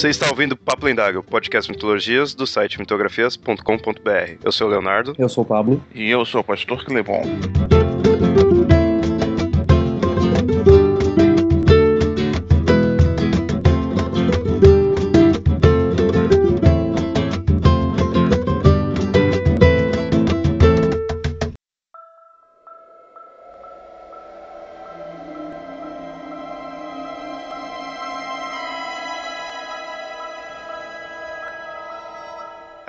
[0.00, 4.38] Você está ouvindo Papo Lendário, podcast mitologias do site mitografias.com.br.
[4.42, 5.14] Eu sou o Leonardo.
[5.18, 5.84] Eu sou o Pablo.
[5.94, 7.20] E eu sou o pastor Clebon.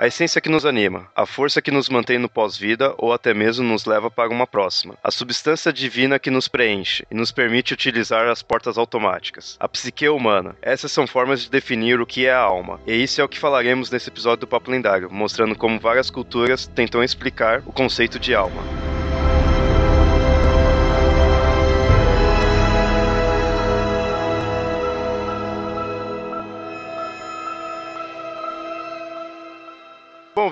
[0.02, 3.64] A essência que nos anima, a força que nos mantém no pós-vida ou até mesmo
[3.64, 8.26] nos leva para uma próxima, a substância divina que nos preenche e nos permite utilizar
[8.26, 10.56] as portas automáticas, a psique humana.
[10.60, 13.38] Essas são formas de definir o que é a alma, e isso é o que
[13.38, 18.34] falaremos nesse episódio do Papo Lendário, mostrando como várias culturas tentam explicar o conceito de
[18.34, 18.91] alma.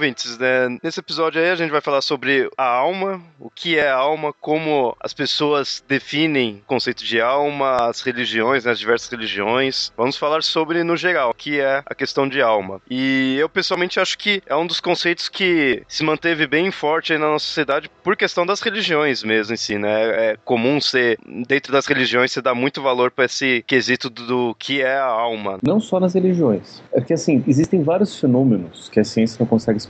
[0.01, 3.91] Ouvintes, né, nesse episódio aí a gente vai falar sobre a alma, o que é
[3.91, 9.11] a alma, como as pessoas definem o conceito de alma, as religiões, né, as diversas
[9.11, 9.93] religiões.
[9.95, 12.81] Vamos falar sobre, no geral, o que é a questão de alma.
[12.89, 17.19] E eu, pessoalmente, acho que é um dos conceitos que se manteve bem forte aí
[17.19, 20.31] na nossa sociedade por questão das religiões mesmo em si, né?
[20.31, 24.55] É comum ser, dentro das religiões, você dá muito valor para esse quesito do, do
[24.55, 25.59] que é a alma.
[25.63, 26.83] Não só nas religiões.
[26.91, 29.90] É que, assim, existem vários fenômenos que a ciência não consegue explicar.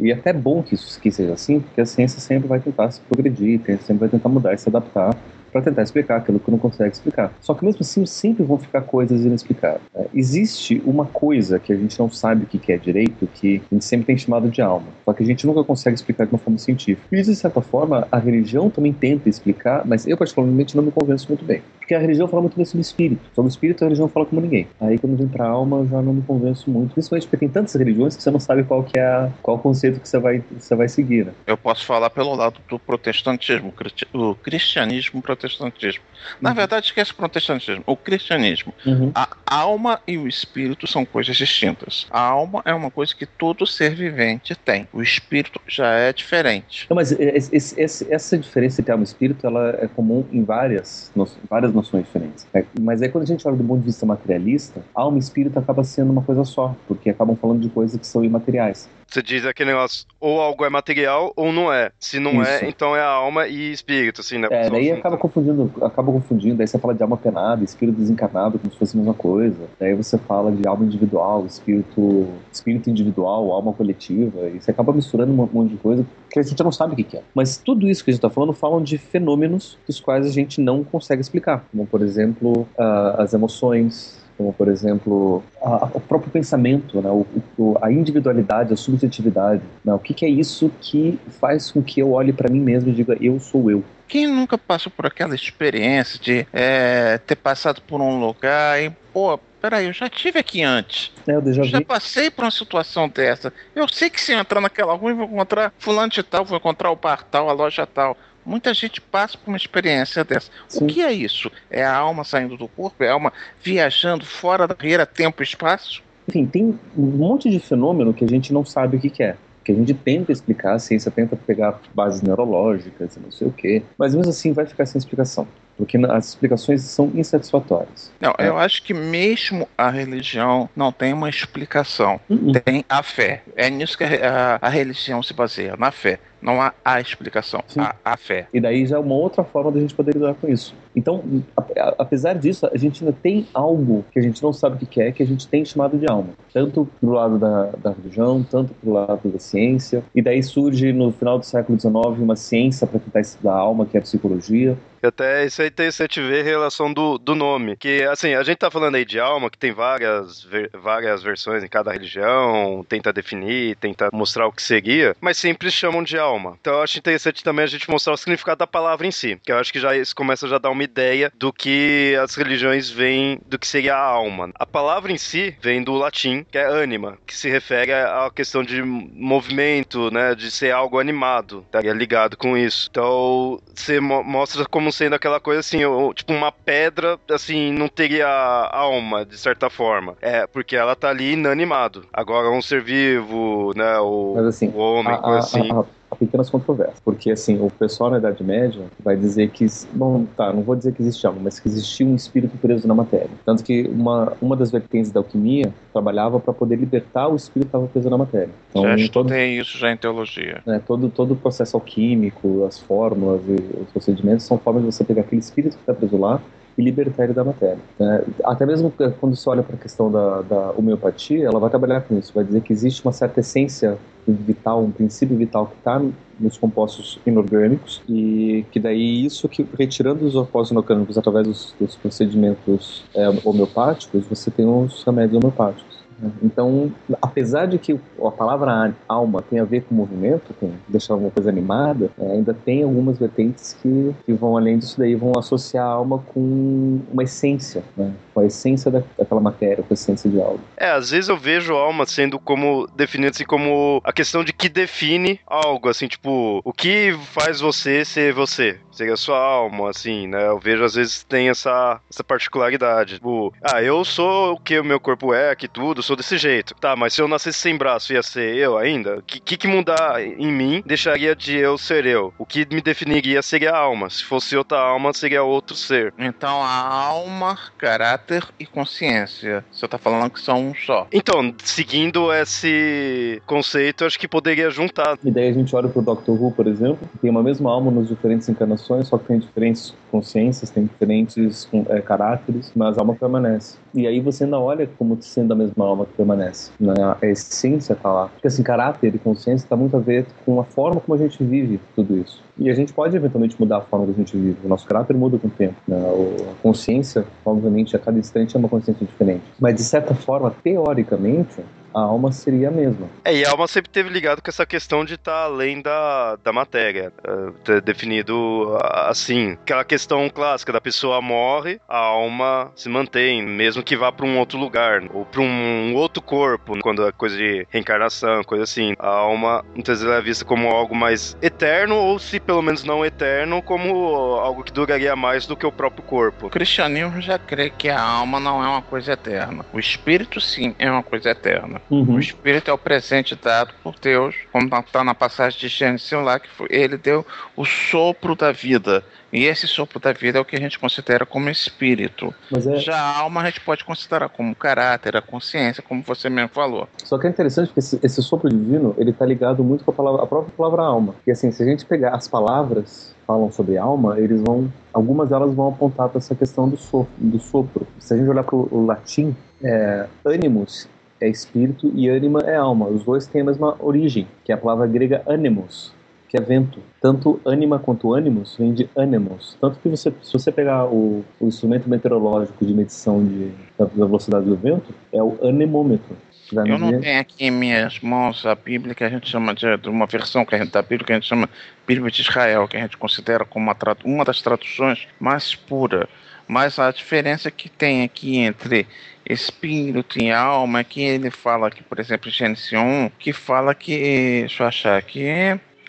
[0.00, 2.90] E é até bom que isso que seja assim, porque a ciência sempre vai tentar
[2.90, 5.16] se progredir, sempre vai tentar mudar e se adaptar
[5.54, 7.32] para tentar explicar aquilo que não consegue explicar.
[7.40, 9.82] Só que mesmo assim sempre vão ficar coisas inexplicáveis.
[9.94, 13.74] É, existe uma coisa que a gente não sabe o que é direito, que a
[13.74, 16.38] gente sempre tem chamado de alma, só que a gente nunca consegue explicar de uma
[16.38, 17.06] forma científica.
[17.12, 21.28] E de certa forma a religião também tenta explicar, mas eu particularmente não me convenço
[21.28, 21.62] muito bem.
[21.78, 23.22] Porque a religião fala muito bem sobre o espírito.
[23.32, 24.66] Sobre o espírito a religião fala como ninguém.
[24.80, 26.94] Aí quando vem pra alma eu já não me convenço muito.
[26.94, 30.00] Principalmente porque tem tantas religiões que você não sabe qual que é a, qual conceito
[30.00, 31.26] que você vai, você vai seguir.
[31.26, 31.32] Né?
[31.46, 33.72] Eu posso falar pelo lado do protestantismo,
[34.12, 36.02] o cristianismo protestantismo.
[36.40, 36.56] Na Uhum.
[36.56, 37.82] verdade, esquece o protestantismo.
[37.86, 38.72] O cristianismo.
[38.86, 39.12] Uhum.
[39.14, 42.06] A alma e o espírito são coisas distintas.
[42.10, 44.88] A alma é uma coisa que todo ser vivente tem.
[44.92, 46.86] O espírito já é diferente.
[46.88, 50.42] Não, mas esse- esse- esse- essa diferença entre alma e espírito ela é comum em
[50.44, 51.12] várias,
[51.48, 52.46] várias noções diferentes.
[52.54, 55.58] É, mas aí quando a gente olha do ponto de vista materialista, alma e espírito
[55.58, 58.88] acaba sendo uma coisa só, porque acabam falando de coisas que são imateriais.
[59.08, 61.90] Você diz aquele negócio, ou algo é material ou não é.
[61.98, 62.50] Se não Isso.
[62.50, 64.48] é, então é alma e espírito, assim, né?
[64.50, 64.98] É, daí junto.
[64.98, 68.96] acaba confundindo, acaba confundindo, aí você fala de alma penada, espírito desencarnado, como se fosse
[68.96, 69.68] a mesma coisa.
[69.78, 75.32] Daí você fala de alma individual, espírito, espírito individual, alma coletiva, e você acaba misturando
[75.32, 77.22] um monte de coisa que a gente não sabe o que é.
[77.34, 80.60] Mas tudo isso que a gente está falando falam de fenômenos dos quais a gente
[80.60, 86.30] não consegue explicar, como por exemplo ah, as emoções, como por exemplo a- o próprio
[86.30, 87.10] pensamento, né?
[87.10, 89.62] o, o- a individualidade, a subjetividade.
[89.84, 89.92] Né?
[89.94, 92.92] O que, que é isso que faz com que eu olhe para mim mesmo e
[92.92, 93.84] diga eu sou eu?
[94.08, 99.38] Quem nunca passou por aquela experiência de é, ter passado por um lugar e, pô,
[99.60, 101.10] peraí, eu já tive aqui antes.
[101.26, 101.86] É, Eu já vu.
[101.86, 103.52] passei por uma situação dessa.
[103.74, 106.58] Eu sei que se eu entrar naquela rua, eu vou encontrar fulano de tal, vou
[106.58, 108.16] encontrar o bar tal, a loja tal.
[108.44, 110.50] Muita gente passa por uma experiência dessa.
[110.68, 110.84] Sim.
[110.84, 111.50] O que é isso?
[111.70, 113.02] É a alma saindo do corpo?
[113.02, 113.32] É a alma
[113.62, 116.02] viajando fora da barreira tempo e espaço?
[116.28, 119.36] Enfim, tem um monte de fenômeno que a gente não sabe o que, que é.
[119.62, 123.50] Que a gente tenta explicar, a ciência tenta pegar bases neurológicas, e não sei o
[123.52, 125.48] quê, mas mesmo assim vai ficar sem explicação.
[125.76, 128.12] Porque as explicações são insatisfatórias.
[128.20, 128.46] Não, É.
[128.48, 132.20] eu acho que mesmo a religião não tem uma explicação.
[132.28, 132.52] Uhum.
[132.52, 133.42] Tem a fé.
[133.56, 136.18] É nisso que a, a religião se baseia, na fé.
[136.44, 138.46] Não há a explicação, há a fé.
[138.52, 140.74] E daí já é uma outra forma da gente poder lidar com isso.
[140.94, 141.22] Então,
[141.56, 144.86] a- a- apesar disso, a gente ainda tem algo que a gente não sabe o
[144.86, 146.28] que é, que a gente tem chamado de alma.
[146.52, 150.04] Tanto pro lado da, da religião, tanto pro lado da ciência.
[150.14, 153.86] E daí surge, no final do século XIX, uma ciência para tentar estudar a alma,
[153.86, 154.76] que é a psicologia.
[155.02, 157.76] Até isso é interessante ver a relação do, do nome.
[157.76, 161.62] Que, assim, a gente tá falando aí de alma, que tem várias, ver- várias versões
[161.62, 166.56] em cada religião, tenta definir, tenta mostrar o que seria, mas sempre chamam de alma.
[166.60, 169.52] Então eu acho interessante também a gente mostrar o significado da palavra em si, que
[169.52, 172.88] eu acho que já isso começa a já dar uma ideia do que as religiões
[172.90, 174.50] veem do que seria a alma.
[174.58, 178.62] A palavra em si vem do latim, que é anima, que se refere à questão
[178.62, 182.86] de movimento, né, de ser algo animado, estaria ligado com isso.
[182.90, 185.78] Então, você mo- mostra como sendo aquela coisa assim,
[186.14, 190.16] tipo uma pedra, assim, não teria alma, de certa forma.
[190.20, 192.06] É, porque ela tá ali inanimado.
[192.12, 195.70] Agora, um ser vivo, né, o, assim, o homem, a, coisa assim.
[195.72, 195.84] a- a
[196.26, 197.00] pequenas controvérsias.
[197.04, 200.92] Porque, assim, o pessoal na Idade Média vai dizer que, bom, tá, não vou dizer
[200.92, 203.30] que existe alma, mas que existia um espírito preso na matéria.
[203.44, 207.76] Tanto que uma, uma das vertentes da alquimia trabalhava para poder libertar o espírito que
[207.76, 208.50] estava preso na matéria.
[208.70, 210.62] Então, já estudei todo, isso já em teologia.
[210.66, 215.04] É, todo, todo o processo alquímico, as fórmulas e os procedimentos são formas de você
[215.04, 216.40] pegar aquele espírito que está preso lá
[216.76, 217.78] e libertar ele da matéria.
[218.00, 222.02] É, até mesmo quando você olha para a questão da, da homeopatia, ela vai trabalhar
[222.02, 226.02] com isso, vai dizer que existe uma certa essência vital, um princípio vital que está
[226.40, 231.96] nos compostos inorgânicos e que daí isso que retirando os compostos inorgânicos através dos, dos
[231.96, 236.03] procedimentos é, homeopáticos, você tem os remédios homeopáticos.
[236.42, 241.30] Então, apesar de que a palavra alma tem a ver com movimento, com deixar alguma
[241.30, 245.86] coisa animada, é, ainda tem algumas vertentes que, que vão além disso daí, vão associar
[245.86, 248.12] a alma com uma essência, né?
[248.34, 250.60] Com a essência da, daquela matéria, com a essência de algo.
[250.76, 254.52] É, às vezes eu vejo a alma sendo como, definido assim como a questão de
[254.52, 258.78] que define algo, assim, tipo, o que faz você ser você?
[258.90, 260.46] Seria a sua alma, assim, né?
[260.46, 263.14] Eu vejo às vezes tem essa, essa particularidade.
[263.14, 266.74] Tipo, ah, eu sou o que o meu corpo é, que tudo, sou desse jeito.
[266.74, 269.18] Tá, mas se eu nascesse sem braço, ia ser eu ainda?
[269.18, 272.32] O que, que, que mudar em mim deixaria de eu ser eu?
[272.38, 274.10] O que me definiria seria a alma.
[274.10, 276.12] Se fosse outra alma, seria outro ser.
[276.18, 278.23] Então a alma, caráter
[278.58, 279.64] e consciência.
[279.70, 281.06] Você tá falando que são um só.
[281.12, 285.18] Então, seguindo esse conceito, acho que poderia juntar.
[285.22, 286.30] E daí a gente olha pro Dr.
[286.30, 289.94] Who, por exemplo, que tem uma mesma alma nas diferentes encarnações, só que tem diferentes
[290.14, 293.76] consciências, tem diferentes é, caráteres, mas a alma permanece.
[293.92, 296.70] E aí você ainda olha como sendo a mesma alma que permanece.
[296.78, 296.94] Né?
[297.20, 298.28] A essência tá lá.
[298.28, 301.42] Porque assim, caráter e consciência está muito a ver com a forma como a gente
[301.42, 302.40] vive tudo isso.
[302.56, 304.58] E a gente pode eventualmente mudar a forma que a gente vive.
[304.62, 305.74] O nosso caráter muda com o tempo.
[305.88, 305.96] Né?
[305.98, 309.42] A consciência, obviamente, a cada instante é uma consciência diferente.
[309.58, 311.60] Mas de certa forma, teoricamente,
[311.94, 313.08] a alma seria a mesma.
[313.24, 316.36] É, e a alma sempre teve ligado com essa questão de estar tá além da,
[316.42, 317.12] da matéria.
[317.26, 319.52] Uh, definido assim.
[319.52, 324.38] Aquela questão clássica da pessoa morre, a alma se mantém, mesmo que vá para um
[324.38, 328.94] outro lugar, ou para um outro corpo, quando é coisa de reencarnação, coisa assim.
[328.98, 333.04] A alma muitas vezes é vista como algo mais eterno, ou se pelo menos não
[333.04, 333.88] eterno, como
[334.36, 336.46] algo que duraria mais do que o próprio corpo.
[336.46, 339.64] O cristianismo já crê que a alma não é uma coisa eterna.
[339.72, 341.80] O espírito, sim, é uma coisa eterna.
[341.90, 342.14] Uhum.
[342.14, 346.38] O Espírito é o presente dado por Deus, como está na passagem de Gênesis lá,
[346.38, 347.24] que foi, ele deu
[347.56, 349.04] o sopro da vida.
[349.32, 352.32] E esse sopro da vida é o que a gente considera como espírito.
[352.52, 352.76] É...
[352.76, 356.88] Já a alma a gente pode considerar como caráter, a consciência, como você mesmo falou.
[357.02, 359.94] Só que é interessante porque esse, esse sopro divino, ele está ligado muito com a,
[359.94, 361.16] palavra, a própria palavra alma.
[361.26, 365.52] E assim, se a gente pegar as palavras falam sobre alma, eles vão, algumas delas
[365.52, 367.86] vão apontar para essa questão do sopro, do sopro.
[367.98, 370.86] Se a gente olhar para o latim, é, animus
[371.24, 372.86] é espírito e anima é alma.
[372.86, 375.92] Os dois têm a mesma origem, que é a palavra grega animus,
[376.28, 376.80] que é vento.
[377.00, 379.56] Tanto anima quanto animus vem de animus.
[379.60, 384.46] Tanto que você, se você pegar o, o instrumento meteorológico de medição de, da velocidade
[384.46, 386.16] do vento, é o anemômetro.
[386.52, 389.88] Eu não tenho aqui em minhas mãos a Bíblia que a gente chama de, de
[389.88, 391.48] uma versão que a gente, da Bíblia que a gente chama
[391.86, 396.06] Bíblia de Israel, que a gente considera como uma, uma das traduções mais pura.
[396.46, 398.86] Mas a diferença que tem aqui entre
[399.28, 404.40] espírito e alma, que ele fala aqui, por exemplo, em Gênesis 1, que fala que,
[404.40, 405.26] deixa eu achar aqui,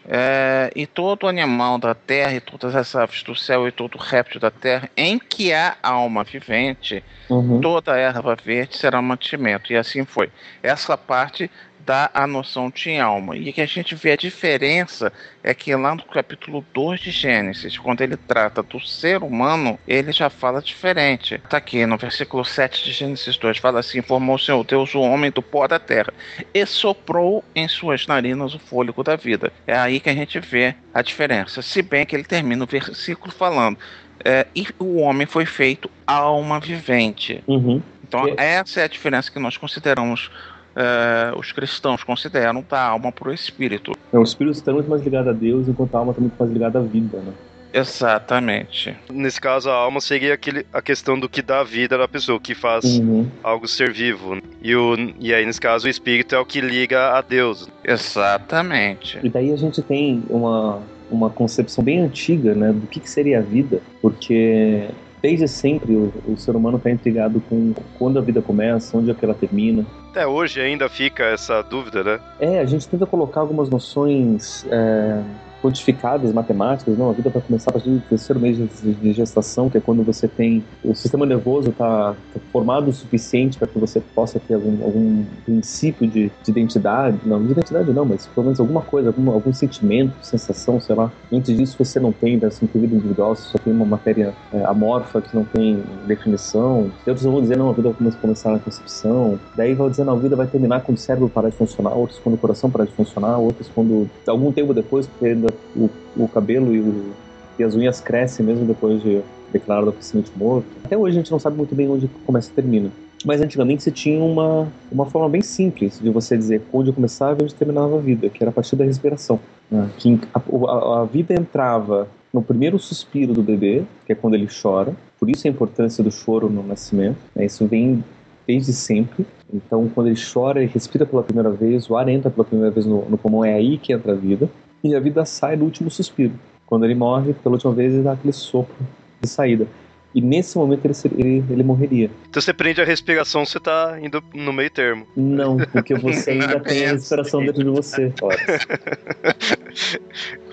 [0.08, 4.40] é, e todo animal da terra, e todas as aves do céu, e todo réptil
[4.40, 7.60] da terra, em que há alma vivente, uhum.
[7.60, 9.74] toda erva verde será mantimento.
[9.74, 10.30] E assim foi.
[10.62, 11.50] Essa parte
[11.86, 13.38] dá a noção de alma.
[13.38, 15.14] E que a gente vê a diferença
[15.44, 20.12] é que lá no capítulo 2 de Gênesis, quando ele trata do ser humano, ele
[20.12, 21.36] já fala diferente.
[21.36, 25.02] Está aqui no versículo 7 de Gênesis 2, fala assim: Formou o Senhor Deus o
[25.02, 26.14] homem do pó da terra
[26.54, 29.52] e soprou em suas narinas o fôlego da vida.
[29.68, 31.62] É aí que a gente vê a diferença.
[31.62, 33.78] Se bem que ele termina o versículo falando.
[34.24, 37.44] É, e o homem foi feito alma vivente.
[37.46, 37.80] Uhum.
[38.08, 40.32] Então, essa é a diferença que nós consideramos
[40.76, 43.94] é, os cristãos consideram da alma para o espírito.
[44.12, 46.52] É, o espírito está muito mais ligado a Deus, enquanto a alma está muito mais
[46.52, 47.34] ligada à vida, né?
[47.74, 48.96] Exatamente.
[49.12, 52.40] Nesse caso, a alma seria aquele, a questão do que dá vida da pessoa, o
[52.40, 53.28] que faz uhum.
[53.44, 54.42] algo ser vivo.
[54.62, 57.68] E, o, e aí, nesse caso, o espírito é o que liga a Deus.
[57.84, 59.20] Exatamente.
[59.22, 63.40] E daí a gente tem uma, uma concepção bem antiga né, do que, que seria
[63.40, 64.88] a vida, porque
[65.26, 69.14] desde sempre o, o ser humano está intrigado com quando a vida começa, onde é
[69.16, 69.84] que ela termina.
[70.12, 72.20] Até hoje ainda fica essa dúvida, né?
[72.40, 75.20] É, a gente tenta colocar algumas noções é,
[75.66, 79.78] quantificadas, matemáticas, não, a vida vai começar a partir do terceiro mês de gestação, que
[79.80, 84.00] é quando você tem, o sistema nervoso está tá formado o suficiente para que você
[84.14, 88.60] possa ter algum, algum princípio de, de, identidade, não, de identidade não, mas pelo menos
[88.60, 91.12] alguma coisa, algum, algum sentimento, sensação, sei lá.
[91.34, 94.64] Antes disso você não tem, né, assim, vida individual, você só tem uma matéria é,
[94.66, 96.92] amorfa que não tem definição.
[97.06, 99.40] E outros vão dizer, não, a vida vai começar na concepção.
[99.56, 102.20] Daí vão dizer, não, a vida vai terminar quando o cérebro parar de funcionar, outros
[102.20, 106.28] quando o coração parar de funcionar, outros quando, algum tempo depois, porque ainda o, o
[106.28, 107.12] cabelo e, o,
[107.60, 109.22] e, as unhas crescem mesmo depois de
[109.52, 110.68] declarado oficialmente morto.
[110.84, 112.92] Até hoje a gente não sabe muito bem onde começa e termina.
[113.24, 117.44] Mas antigamente você tinha uma, uma forma bem simples de você dizer onde começava e
[117.44, 119.40] onde terminava a vida, que era a partir da respiração.
[119.72, 119.90] Né?
[119.98, 124.48] Que a, a, a vida entrava no primeiro suspiro do bebê, que é quando ele
[124.62, 124.94] chora.
[125.18, 127.18] Por isso a importância do choro no nascimento.
[127.36, 127.46] Né?
[127.46, 128.04] Isso vem
[128.46, 129.26] desde sempre.
[129.52, 132.86] Então, quando ele chora e respira pela primeira vez, o ar entra pela primeira vez
[132.86, 134.50] no, no pulmão, é aí que entra a vida
[134.86, 136.34] e a vida sai no último suspiro.
[136.66, 138.76] Quando ele morre, pela última vez, ele dá aquele sopro
[139.22, 139.68] de saída.
[140.14, 142.10] E nesse momento ele, ele, ele morreria.
[142.30, 145.06] Então você prende a respiração, você tá indo no meio termo.
[145.16, 148.14] Não, porque você ainda tem a respiração dentro de você.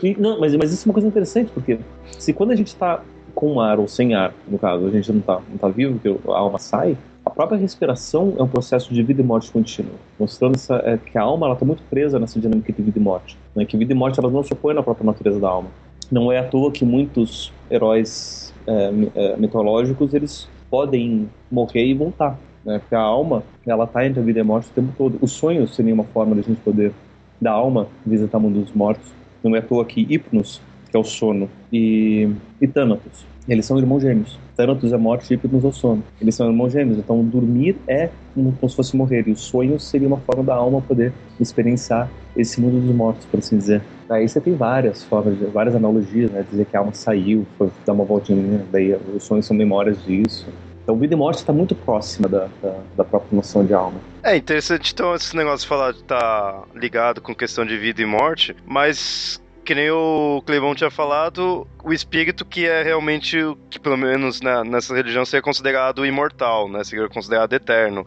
[0.03, 1.79] E, não, mas, mas isso é uma coisa interessante, porque
[2.19, 3.05] se quando a gente tá
[3.37, 6.09] com ar ou sem ar, no caso, a gente não tá, não tá vivo, que
[6.09, 10.57] a alma sai, a própria respiração é um processo de vida e morte contínua, mostrando
[10.57, 13.39] essa, é, que a alma está muito presa nessa dinâmica de vida e morte.
[13.55, 13.65] Né?
[13.65, 15.69] Que vida e morte elas não se opõem na própria natureza da alma.
[16.11, 22.39] Não é à toa que muitos heróis é, é, mitológicos eles podem morrer e voltar,
[22.65, 22.81] né?
[22.81, 25.19] porque a alma ela está entre a vida e a morte o tempo todo.
[25.21, 26.93] Os sonhos seriam uma forma de a gente poder
[27.41, 29.13] da alma visitar o mundo dos mortos.
[29.45, 30.61] Não é à toa que Hipnos,
[30.91, 32.29] que é o sono, e,
[32.61, 34.39] e Thanatos, eles são irmãos gêmeos.
[34.57, 36.03] Thanatos é morte Hipnos é o sono.
[36.21, 39.25] Eles são irmãos gêmeos, então dormir é como, se fosse morrer.
[39.27, 43.39] E o sonho seria uma forma da alma poder experienciar esse mundo dos mortos, por
[43.39, 43.83] assim dizer.
[44.09, 46.45] Daí você tem várias formas, várias analogias, né?
[46.49, 50.47] Dizer que a alma saiu, foi dar uma voltinha, daí os sonhos são memórias disso.
[50.83, 54.01] Então, vida e morte está muito próxima da, da, da, própria noção de alma.
[54.23, 58.03] É interessante, então, esse negócio de falar de estar tá ligado com questão de vida
[58.03, 63.39] e morte, mas que nem o Clevão tinha falado, o espírito que é realmente,
[63.71, 66.83] que pelo menos nessa religião seria considerado imortal, né?
[66.85, 68.07] Seria considerado eterno.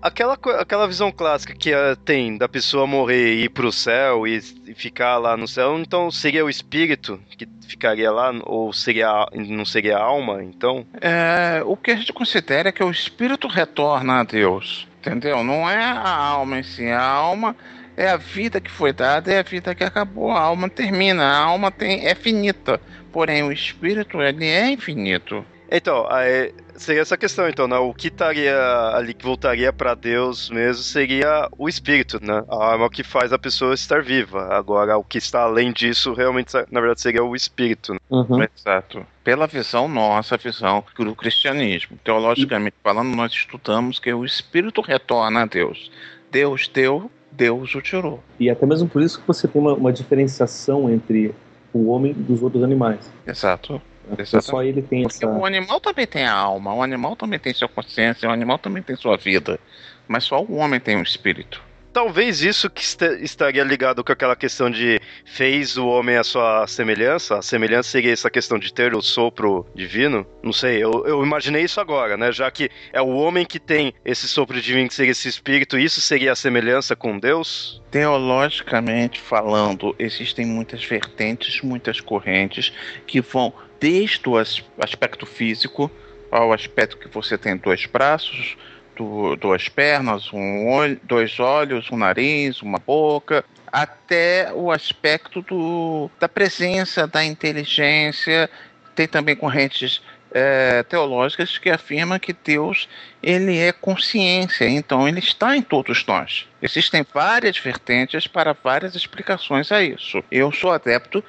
[0.00, 4.36] Aquela, aquela visão clássica que uh, tem da pessoa morrer e ir pro céu e,
[4.66, 9.64] e, ficar lá no céu, então seria o espírito que ficaria lá, ou seria não
[9.64, 10.86] seria a alma, então?
[11.00, 15.42] É, o que a gente considera é que o espírito retorna a Deus, entendeu?
[15.42, 17.56] Não é a alma em si, a alma
[17.96, 21.38] é a vida que foi dada, é a vida que acabou, a alma termina, a
[21.38, 22.80] alma tem, é finita,
[23.12, 25.44] porém o espírito ele é infinito.
[25.70, 27.76] Então, aí, seria essa questão, então, né?
[27.76, 28.56] O que estaria
[28.94, 32.44] ali que voltaria para Deus mesmo seria o espírito, né?
[32.48, 34.54] A alma que faz a pessoa estar viva.
[34.54, 37.94] Agora, o que está além disso, realmente, na verdade, seria o espírito.
[37.94, 37.98] Né?
[38.10, 38.42] Uhum.
[38.42, 39.04] Exato.
[39.24, 41.98] Pela visão nossa, visão do cristianismo.
[42.04, 45.90] Teologicamente falando, nós estudamos que o espírito retorna a Deus.
[46.30, 48.22] Deus deu, Deus o tirou.
[48.40, 51.34] E até mesmo por isso que você tem uma, uma diferenciação entre
[51.72, 53.10] o homem e dos outros animais.
[53.26, 53.80] Exato.
[54.18, 54.44] Exatamente.
[54.44, 55.26] Só ele tem Porque essa...
[55.26, 58.82] o animal também tem a alma, o animal também tem sua consciência, o animal também
[58.82, 59.58] tem sua vida.
[60.06, 61.65] Mas só o homem tem um espírito
[61.96, 62.82] talvez isso que
[63.22, 67.38] estaria ligado com aquela questão de fez o homem a sua semelhança.
[67.38, 70.26] A semelhança seria essa questão de ter o sopro divino.
[70.42, 72.30] Não sei, eu, eu imaginei isso agora, né?
[72.30, 76.02] Já que é o homem que tem esse sopro divino, que seria esse espírito, isso
[76.02, 77.82] seria a semelhança com Deus?
[77.90, 82.74] Teologicamente falando, existem muitas vertentes, muitas correntes
[83.06, 85.90] que vão desde o aspecto físico
[86.30, 88.54] ao aspecto que você tem dois braços,
[88.96, 96.10] do, duas pernas, um olho, dois olhos, um nariz, uma boca, até o aspecto do,
[96.18, 98.50] da presença, da inteligência.
[98.94, 102.88] Tem também correntes é, teológicas que afirmam que Deus
[103.22, 106.46] ele é consciência, então ele está em todos nós.
[106.60, 110.22] Existem várias vertentes para várias explicações a isso.
[110.30, 111.22] Eu sou adepto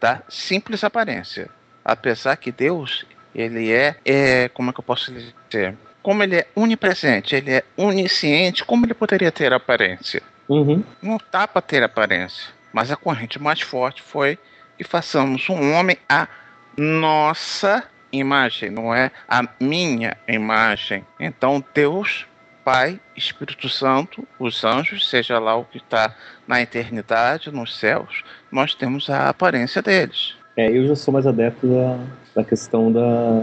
[0.00, 1.48] da simples aparência,
[1.84, 3.04] apesar que Deus
[3.34, 5.76] ele é, é como é que eu posso dizer?
[6.04, 10.22] Como ele é onipresente, ele é onisciente, como ele poderia ter aparência?
[10.46, 10.84] Uhum.
[11.00, 12.52] Não dá para ter aparência.
[12.74, 14.38] Mas a corrente mais forte foi
[14.76, 16.28] que façamos um homem a
[16.76, 21.02] nossa imagem, não é a minha imagem.
[21.18, 22.26] Então Deus,
[22.62, 26.14] Pai, Espírito Santo, os anjos, seja lá o que está
[26.46, 30.36] na eternidade, nos céus, nós temos a aparência deles.
[30.54, 31.98] É, eu já sou mais adepto da,
[32.36, 33.40] da questão da,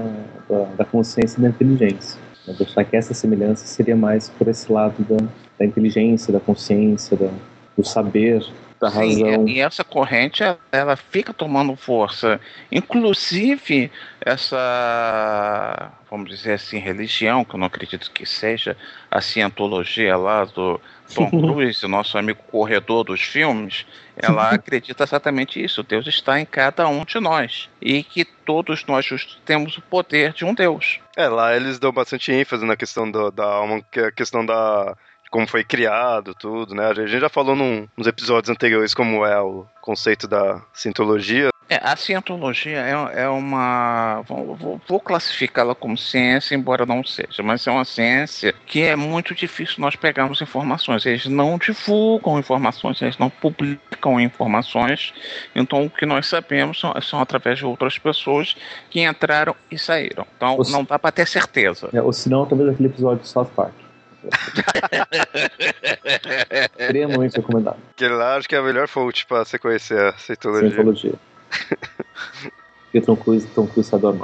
[0.48, 2.20] da, da consciência e da inteligência.
[2.48, 5.18] Eu achar que essa semelhança seria mais por esse lado da,
[5.60, 7.30] da inteligência, da consciência, da,
[7.78, 8.46] do saber,
[8.82, 9.48] da Sim, razão.
[9.48, 12.42] e essa corrente ela fica tomando força.
[12.72, 18.76] Inclusive, essa, vamos dizer assim, religião, que eu não acredito que seja
[19.10, 20.82] a cientologia lá do
[21.14, 23.86] Tom Cruise, nosso amigo corredor dos filmes,
[24.18, 25.84] ela acredita exatamente isso.
[25.84, 27.70] Deus está em cada um de nós.
[27.80, 29.08] E que todos nós
[29.46, 31.00] temos o poder de um Deus.
[31.16, 34.44] É, lá eles dão bastante ênfase na questão do, da alma, que é a questão
[34.44, 34.98] da
[35.32, 36.88] como foi criado, tudo, né?
[36.88, 41.50] A gente já falou num, nos episódios anteriores como é o conceito da cientologia.
[41.70, 44.22] É, a cientologia é, é uma.
[44.28, 49.34] Vou, vou classificá-la como ciência, embora não seja, mas é uma ciência que é muito
[49.34, 51.06] difícil nós pegarmos informações.
[51.06, 55.14] Eles não divulgam informações, eles não publicam informações.
[55.56, 58.54] Então, o que nós sabemos são, são através de outras pessoas
[58.90, 60.28] que entraram e saíram.
[60.36, 61.90] Então, Ou não dá para ter certeza.
[61.94, 63.81] É, ou senão, talvez aquele episódio de South Park.
[66.80, 67.78] Extremamente recomendado.
[67.96, 70.70] Que lá acho que é a melhor fonte para você conhecer a cientologia.
[70.70, 71.14] Cientologia.
[72.92, 74.12] Porque Tom Cruise, Tom Cruise sai do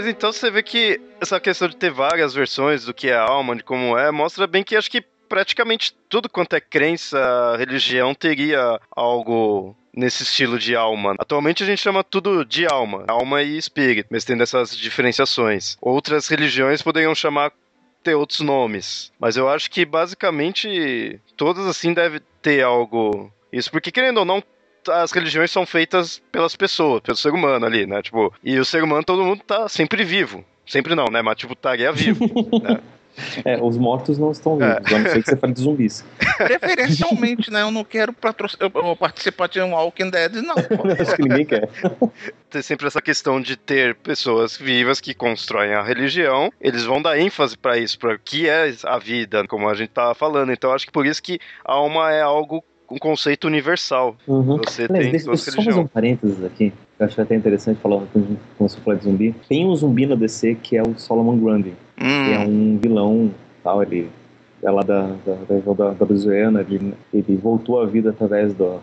[0.00, 3.54] Mas então você vê que essa questão de ter várias versões do que é alma,
[3.54, 8.80] de como é, mostra bem que acho que praticamente tudo quanto é crença, religião, teria
[8.96, 11.14] algo nesse estilo de alma.
[11.18, 15.76] Atualmente a gente chama tudo de alma, alma e espírito, mas tendo essas diferenciações.
[15.82, 17.52] Outras religiões poderiam chamar
[18.02, 23.92] ter outros nomes, mas eu acho que basicamente todas assim devem ter algo isso, porque
[23.92, 24.42] querendo ou não,
[24.88, 28.02] as religiões são feitas pelas pessoas, pelo ser humano ali, né?
[28.02, 30.44] Tipo, e o ser humano, todo mundo tá sempre vivo.
[30.66, 31.20] Sempre não, né?
[31.20, 32.26] Mas, tipo, estaria vivo.
[32.62, 32.80] né?
[33.44, 34.94] É, os mortos não estão vivos, é.
[34.94, 36.04] a não ser que você fale de zumbis.
[36.38, 37.62] Preferencialmente, né?
[37.62, 38.14] Eu não quero
[38.60, 40.54] eu participar de um Walking Dead, não.
[40.98, 41.68] Acho que ninguém quer.
[42.48, 46.52] Tem sempre essa questão de ter pessoas vivas que constroem a religião.
[46.60, 49.90] Eles vão dar ênfase para isso, para o que é a vida, como a gente
[49.90, 50.52] tava falando.
[50.52, 54.16] Então, acho que por isso que a alma é algo um conceito universal.
[54.26, 54.58] Uhum.
[54.58, 56.72] Você Mas, tem deixa, deixa só fazer um parênteses aqui.
[56.98, 59.34] Eu acho até interessante falar quando você fala de zumbi.
[59.48, 62.24] Tem um zumbi na DC que é o Solomon Grundy, hum.
[62.24, 63.30] que é um vilão,
[63.62, 64.10] tal, ele
[64.62, 68.78] é lá da, da, da, da, da Louisiana, ele, ele voltou à vida através do,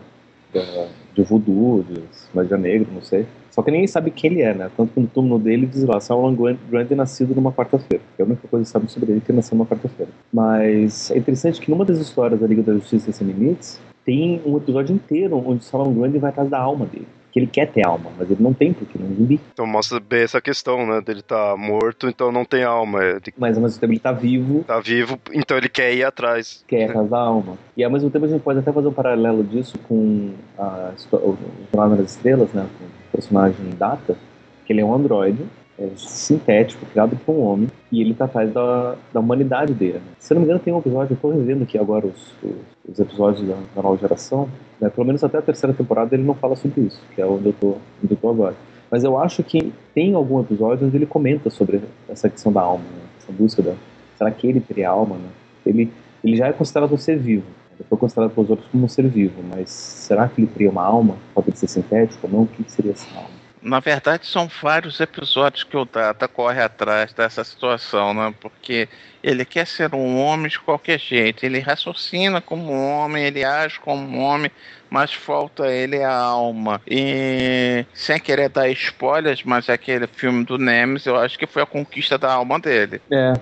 [0.52, 2.02] da, de voodoo, de
[2.34, 3.26] magia negra, não sei.
[3.50, 4.70] Só que ninguém sabe quem ele é, né?
[4.76, 8.02] Tanto que no túmulo dele diz lá, Solomon Grundy nascido numa quarta-feira.
[8.16, 10.12] É a única coisa que sabe sobre ele que ele nasceu numa quarta-feira.
[10.32, 14.56] Mas é interessante que numa das histórias da Liga da Justiça Sem Limites, tem um
[14.56, 17.06] episódio inteiro onde Solomon Grundy vai atrás da alma dele.
[17.30, 19.38] Que ele quer ter alma, mas ele não tem porque ele é um zumbi.
[19.52, 21.02] Então mostra bem essa questão, né?
[21.02, 23.04] Dele tá morto, então não tem alma.
[23.04, 23.20] Ele...
[23.36, 24.64] Mas ao mesmo tempo ele tá vivo.
[24.64, 26.64] Tá vivo, então ele quer ir atrás.
[26.66, 27.58] Quer ir atrás da alma.
[27.76, 31.36] E ao mesmo tempo a gente pode até fazer um paralelo disso com a, o
[31.70, 32.66] Jornada das Estrelas, né?
[32.78, 34.16] Com o personagem Data,
[34.64, 35.44] que ele é um androide
[35.78, 40.00] é, sintético, criado por um homem, e ele tá atrás da, da humanidade dele.
[40.18, 42.56] Se não me engano, tem um episódio, eu tô revendo aqui agora os, os,
[42.88, 44.48] os episódios da, da, nova geração,
[44.80, 47.46] né, pelo menos até a terceira temporada ele não fala sobre isso, que é onde
[47.46, 48.56] eu tô, onde eu tô agora.
[48.90, 52.84] Mas eu acho que tem algum episódio onde ele comenta sobre essa questão da alma,
[52.84, 53.74] né, essa busca da.
[54.16, 55.16] Será que ele teria alma?
[55.16, 55.28] Né?
[55.64, 55.92] Ele,
[56.24, 57.46] ele já é considerado um ser vivo,
[57.78, 60.82] ele foi considerado pelos outros como um ser vivo, mas será que ele teria uma
[60.82, 61.16] alma?
[61.32, 62.42] Pode ser sintético ou não?
[62.42, 63.37] O que seria essa alma?
[63.62, 68.34] Na verdade, são vários episódios que o Data corre atrás dessa situação, né?
[68.40, 68.88] Porque
[69.22, 71.44] ele quer ser um homem de qualquer jeito.
[71.44, 74.50] Ele raciocina como um homem, ele age como um homem,
[74.88, 76.80] mas falta ele a alma.
[76.86, 81.66] E sem querer dar spoilers, mas aquele filme do Nemes, eu acho que foi a
[81.66, 83.00] conquista da alma dele.
[83.10, 83.34] É.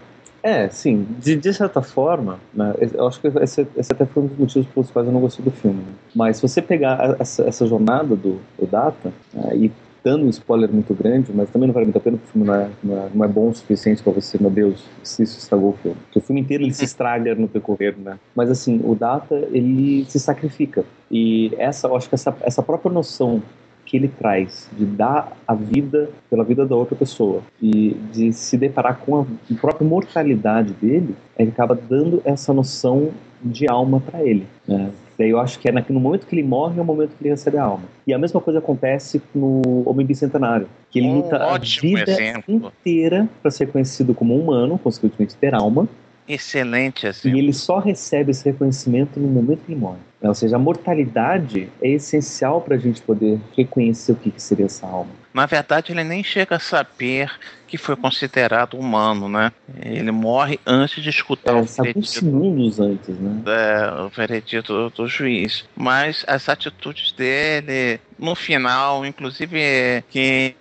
[0.42, 4.26] É, sim, de, de certa forma, né, eu acho que esse, esse, até foi um
[4.28, 5.82] dos motivos pelos quais eu não gostei do filme.
[6.14, 9.72] Mas se você pegar essa, essa jornada do, do Data né, e
[10.06, 12.46] dando um spoiler muito grande, mas também não vale muito a pena porque o filme
[12.46, 15.36] não é, não é, não é bom o suficiente para você, meu Deus, se isso
[15.36, 15.96] estragou o filme.
[16.04, 18.16] Porque o filme inteiro ele se estraga no percorrer, né?
[18.32, 20.84] Mas assim, o Data, ele se sacrifica.
[21.10, 23.42] E essa, eu acho que essa, essa própria noção
[23.84, 28.56] que ele traz de dar a vida pela vida da outra pessoa e de se
[28.56, 29.26] deparar com a
[29.60, 33.10] própria mortalidade dele, ele acaba dando essa noção
[33.42, 34.46] de alma para ele.
[34.68, 34.88] Né?
[35.18, 37.30] Daí eu acho que é no momento que ele morre é o momento que ele
[37.30, 37.84] recebe a alma.
[38.06, 42.54] E a mesma coisa acontece no Homem Bicentenário, que ele um luta a vida exemplo.
[42.54, 45.88] inteira para ser conhecido como humano, consequentemente ter alma.
[46.28, 47.32] Excelente assim.
[47.32, 49.98] E ele só recebe esse reconhecimento no momento que ele morre.
[50.20, 54.66] Ou seja, a mortalidade é essencial para a gente poder reconhecer o que, que seria
[54.66, 55.10] essa alma.
[55.36, 57.30] Na verdade, ele nem chega a saber
[57.66, 59.52] que foi considerado humano, né?
[59.82, 63.42] Ele morre antes de escutar É, o veredito, segundos antes, né?
[63.44, 65.66] é, o veredito do, do juiz.
[65.76, 70.56] Mas as atitudes dele, no final, inclusive, que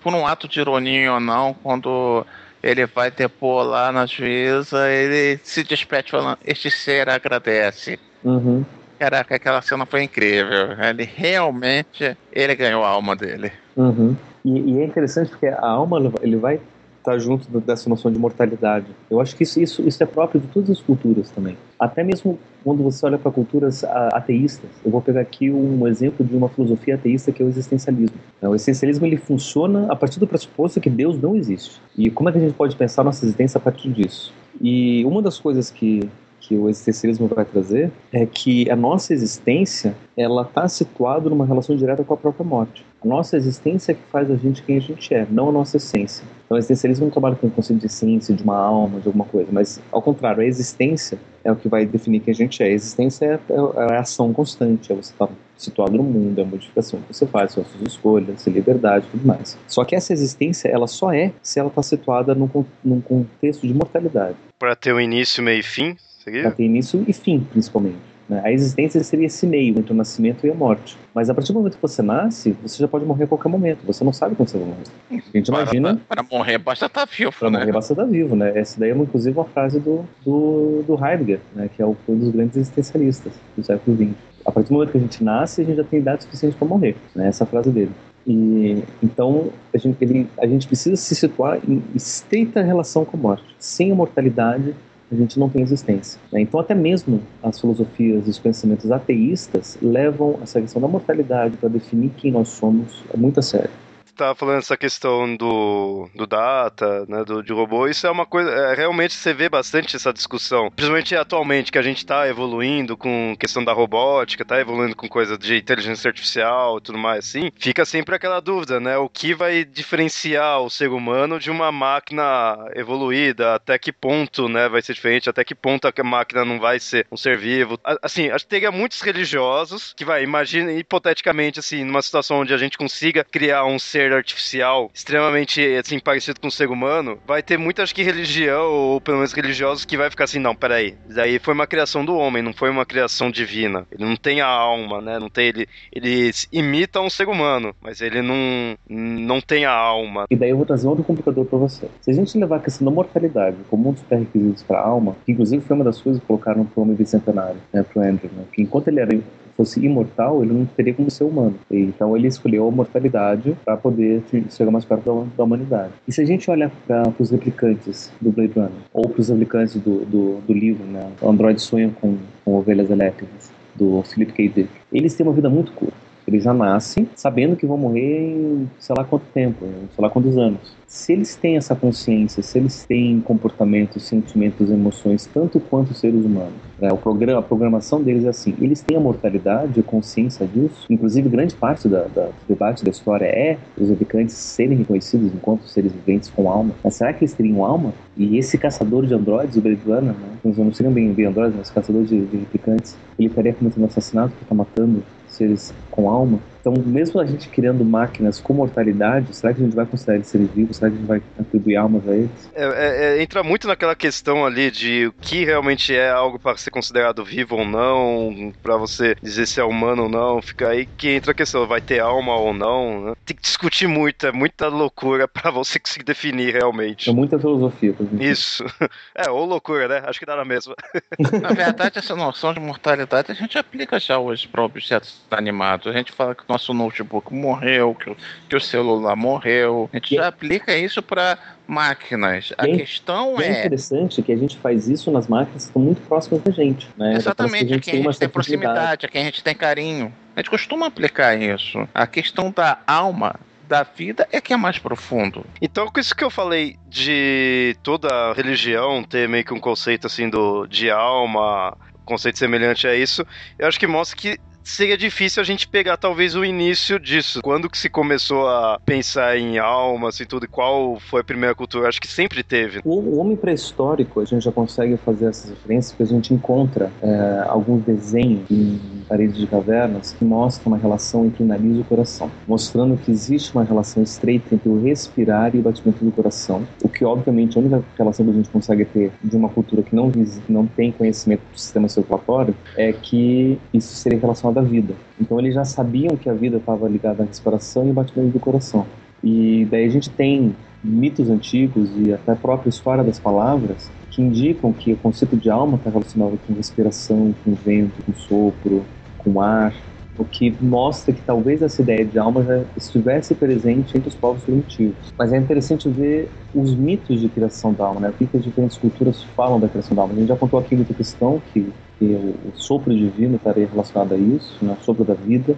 [0.00, 2.26] por um ato de ironia ou não, quando
[2.62, 7.98] ele vai depor lá na juíza, ele se despede falando: Este ser agradece.
[8.24, 8.64] Uhum.
[8.98, 10.72] Caraca, aquela cena foi incrível.
[10.80, 13.52] Ele realmente ele ganhou a alma dele.
[13.76, 14.14] Uhum.
[14.44, 16.60] E, e é interessante porque a alma ele vai
[16.98, 18.86] estar junto dessa noção de mortalidade.
[19.10, 21.56] Eu acho que isso, isso, isso é próprio de todas as culturas também.
[21.78, 24.70] Até mesmo quando você olha para culturas a- ateístas.
[24.82, 28.16] Eu vou pegar aqui um exemplo de uma filosofia ateísta que é o existencialismo.
[28.40, 31.78] É, O existencialismo ele funciona a partir do pressuposto que Deus não existe.
[31.96, 34.32] E como é que a gente pode pensar nossa existência a partir disso?
[34.58, 36.08] E uma das coisas que
[36.46, 41.74] que o existencialismo vai trazer é que a nossa existência ela está situada numa relação
[41.74, 42.84] direta com a própria morte.
[43.02, 45.76] A nossa existência é que faz a gente quem a gente é, não a nossa
[45.76, 46.24] essência.
[46.44, 49.24] Então, o existencialismo não trabalha com o conceito de essência, de uma alma, de alguma
[49.24, 52.66] coisa, mas ao contrário, a existência é o que vai definir quem a gente é.
[52.66, 56.42] A existência é, é, é a ação constante, é você estar situado no mundo, é
[56.42, 59.58] a modificação que você faz, são as suas escolhas, a liberdade tudo mais.
[59.66, 62.48] Só que essa existência, ela só é se ela está situada num,
[62.84, 66.50] num contexto de mortalidade Pra ter um início, meio e fim, para seria?
[66.50, 67.96] ter início e fim, principalmente.
[68.28, 68.40] né?
[68.44, 70.96] A existência seria esse meio entre o nascimento e a morte.
[71.14, 73.84] Mas a partir do momento que você nasce, você já pode morrer a qualquer momento.
[73.86, 74.84] Você não sabe quando você vai morrer.
[75.10, 77.58] A gente imagina, Para, para morrer, basta estar vivo, para né?
[77.60, 78.52] morrer basta estar vivo, né?
[78.58, 81.68] Essa daí é inclusive uma frase do, do, do Heidegger, né?
[81.74, 84.14] que é um dos grandes existencialistas do século XX.
[84.46, 86.68] A partir do momento que a gente nasce, a gente já tem idade suficiente para
[86.68, 86.96] morrer.
[87.14, 87.28] Né?
[87.28, 87.92] Essa é a frase dele.
[88.26, 93.20] E então a gente, ele, a gente precisa se situar em estreita relação com a
[93.20, 93.44] morte.
[93.58, 94.74] Sem a mortalidade,
[95.14, 96.20] a gente não tem existência.
[96.32, 96.40] né?
[96.40, 101.68] Então, até mesmo as filosofias e os pensamentos ateístas levam essa questão da mortalidade para
[101.68, 103.70] definir quem nós somos muito a sério.
[104.16, 108.50] Tava falando essa questão do, do data, né, do, de robô, isso é uma coisa,
[108.50, 113.36] é, realmente você vê bastante essa discussão, principalmente atualmente, que a gente tá evoluindo com
[113.38, 117.84] questão da robótica, tá evoluindo com coisa de inteligência artificial e tudo mais assim, fica
[117.84, 123.54] sempre aquela dúvida, né, o que vai diferenciar o ser humano de uma máquina evoluída,
[123.54, 127.06] até que ponto, né, vai ser diferente, até que ponto a máquina não vai ser
[127.10, 127.78] um ser vivo.
[128.02, 132.58] Assim, acho que teria muitos religiosos que vai, imagina hipoteticamente, assim, numa situação onde a
[132.58, 137.58] gente consiga criar um ser artificial extremamente, assim, parecido com o ser humano, vai ter
[137.58, 141.38] muita, acho que religião, ou pelo menos religiosos, que vai ficar assim, não, peraí, daí
[141.38, 143.86] foi uma criação do homem, não foi uma criação divina.
[143.90, 148.00] Ele não tem a alma, né, não tem, ele, ele imita um ser humano, mas
[148.00, 150.26] ele não, não tem a alma.
[150.30, 151.88] E daí eu vou trazer outro complicador para você.
[152.00, 155.16] Se a gente levar a questão da mortalidade como um dos pré-requisitos para a alma,
[155.24, 158.04] que inclusive foi uma das coisas que colocaram para o homem bicentenário, né, para o
[158.04, 159.14] Andrew, né, que enquanto ele era
[159.56, 161.54] fosse imortal, ele não teria como ser humano.
[161.70, 165.92] E, Então ele escolheu a mortalidade para poder chegar mais perto da, da humanidade.
[166.06, 169.76] E se a gente olha para os replicantes do Blade Runner, ou para os replicantes
[169.76, 174.48] do, do, do livro, né, o Android Sonha com, com Ovelhas Elétricas, do Philip K.
[174.48, 176.03] Dick, eles têm uma vida muito curta.
[176.26, 180.10] Eles já nascem sabendo que vão morrer em sei lá quanto tempo, em sei lá
[180.10, 180.74] quantos anos.
[180.86, 186.24] Se eles têm essa consciência, se eles têm comportamentos, sentimentos, emoções, tanto quanto os seres
[186.24, 186.92] humanos, né?
[186.92, 190.86] o programa, a programação deles é assim, eles têm a mortalidade, a consciência disso.
[190.88, 195.66] Inclusive, grande parte da, da- do debate da história é os replicantes serem reconhecidos enquanto
[195.66, 196.74] seres viventes com alma.
[196.82, 197.92] Mas será que eles teriam alma?
[198.16, 200.38] E esse caçador de androides, o Runner, né?
[200.44, 204.44] não seriam bem, bem androides, mas caçador de, de replicantes, ele estaria cometendo assassinato porque
[204.44, 205.02] está matando
[205.36, 206.40] seres com alma.
[206.66, 210.28] Então, mesmo a gente criando máquinas com mortalidade, será que a gente vai considerar eles
[210.28, 210.78] seres vivos?
[210.78, 212.50] Será que a gente vai atribuir almas a eles?
[212.54, 216.56] É, é, é, entra muito naquela questão ali de o que realmente é algo para
[216.56, 220.86] ser considerado vivo ou não, para você dizer se é humano ou não, fica aí
[220.86, 223.12] que entra a questão, vai ter alma ou não, né?
[223.26, 227.10] Tem que discutir muito, é muita loucura para você conseguir definir realmente.
[227.10, 227.92] É muita filosofia.
[227.92, 228.24] Pra gente.
[228.24, 228.64] Isso.
[229.16, 230.02] É, ou loucura, né?
[230.06, 230.74] Acho que dá na mesma.
[231.40, 235.86] Na verdade, essa noção de mortalidade a gente aplica já hoje para objetos animados.
[235.86, 238.16] A gente fala que nosso notebook morreu, que o,
[238.48, 239.88] que o celular morreu.
[239.92, 241.36] A gente E- já aplica isso para
[241.66, 242.52] máquinas.
[242.56, 243.58] A questão é é.
[243.60, 246.88] interessante que a gente faz isso nas máquinas que estão muito próximas da gente.
[246.96, 247.14] Né?
[247.16, 248.32] Exatamente, Parece a quem a gente tem intimidade.
[248.32, 250.14] proximidade, a quem a gente tem carinho.
[250.36, 251.88] A gente costuma aplicar isso.
[251.94, 253.34] A questão da alma,
[253.68, 255.44] da vida, é que é mais profundo.
[255.60, 260.28] Então, com isso que eu falei de toda religião ter meio que um conceito assim
[260.28, 263.26] do, de alma, conceito semelhante a isso,
[263.58, 267.40] eu acho que mostra que seria difícil a gente pegar talvez o início disso.
[267.42, 271.54] Quando que se começou a pensar em alma, assim, tudo, e qual foi a primeira
[271.54, 271.88] cultura?
[271.88, 272.80] Acho que sempre teve.
[272.84, 277.44] O, homem pré-histórico, a gente já consegue fazer essas referências, porque a gente encontra é,
[277.46, 281.84] alguns desenhos em paredes de cavernas que mostram uma relação entre o nariz e o
[281.84, 286.66] coração, mostrando que existe uma relação estreita entre o respirar e o batimento do coração,
[286.82, 289.94] o que obviamente a única relação que a gente consegue ter de uma cultura que
[289.94, 290.10] não,
[290.48, 294.94] não tem conhecimento do sistema circulatório é que isso seria relacionado à vida.
[295.20, 298.40] Então eles já sabiam que a vida estava ligada à respiração e ao batimento do
[298.40, 298.86] coração.
[299.22, 304.22] E daí a gente tem mitos antigos e até a própria história das palavras que
[304.22, 308.84] indicam que o conceito de alma está relacionado com respiração, com vento, com sopro,
[309.18, 309.74] com ar,
[310.16, 314.42] o que mostra que talvez essa ideia de alma já estivesse presente entre os povos
[314.42, 314.96] primitivos.
[315.18, 318.10] Mas é interessante ver os mitos de criação da alma, né?
[318.10, 320.14] o que as diferentes culturas falam da criação da alma.
[320.14, 324.16] A gente já contou aqui muita questão que, que o sopro divino estaria relacionado a
[324.16, 324.76] isso, né?
[324.80, 325.56] o sopro da vida,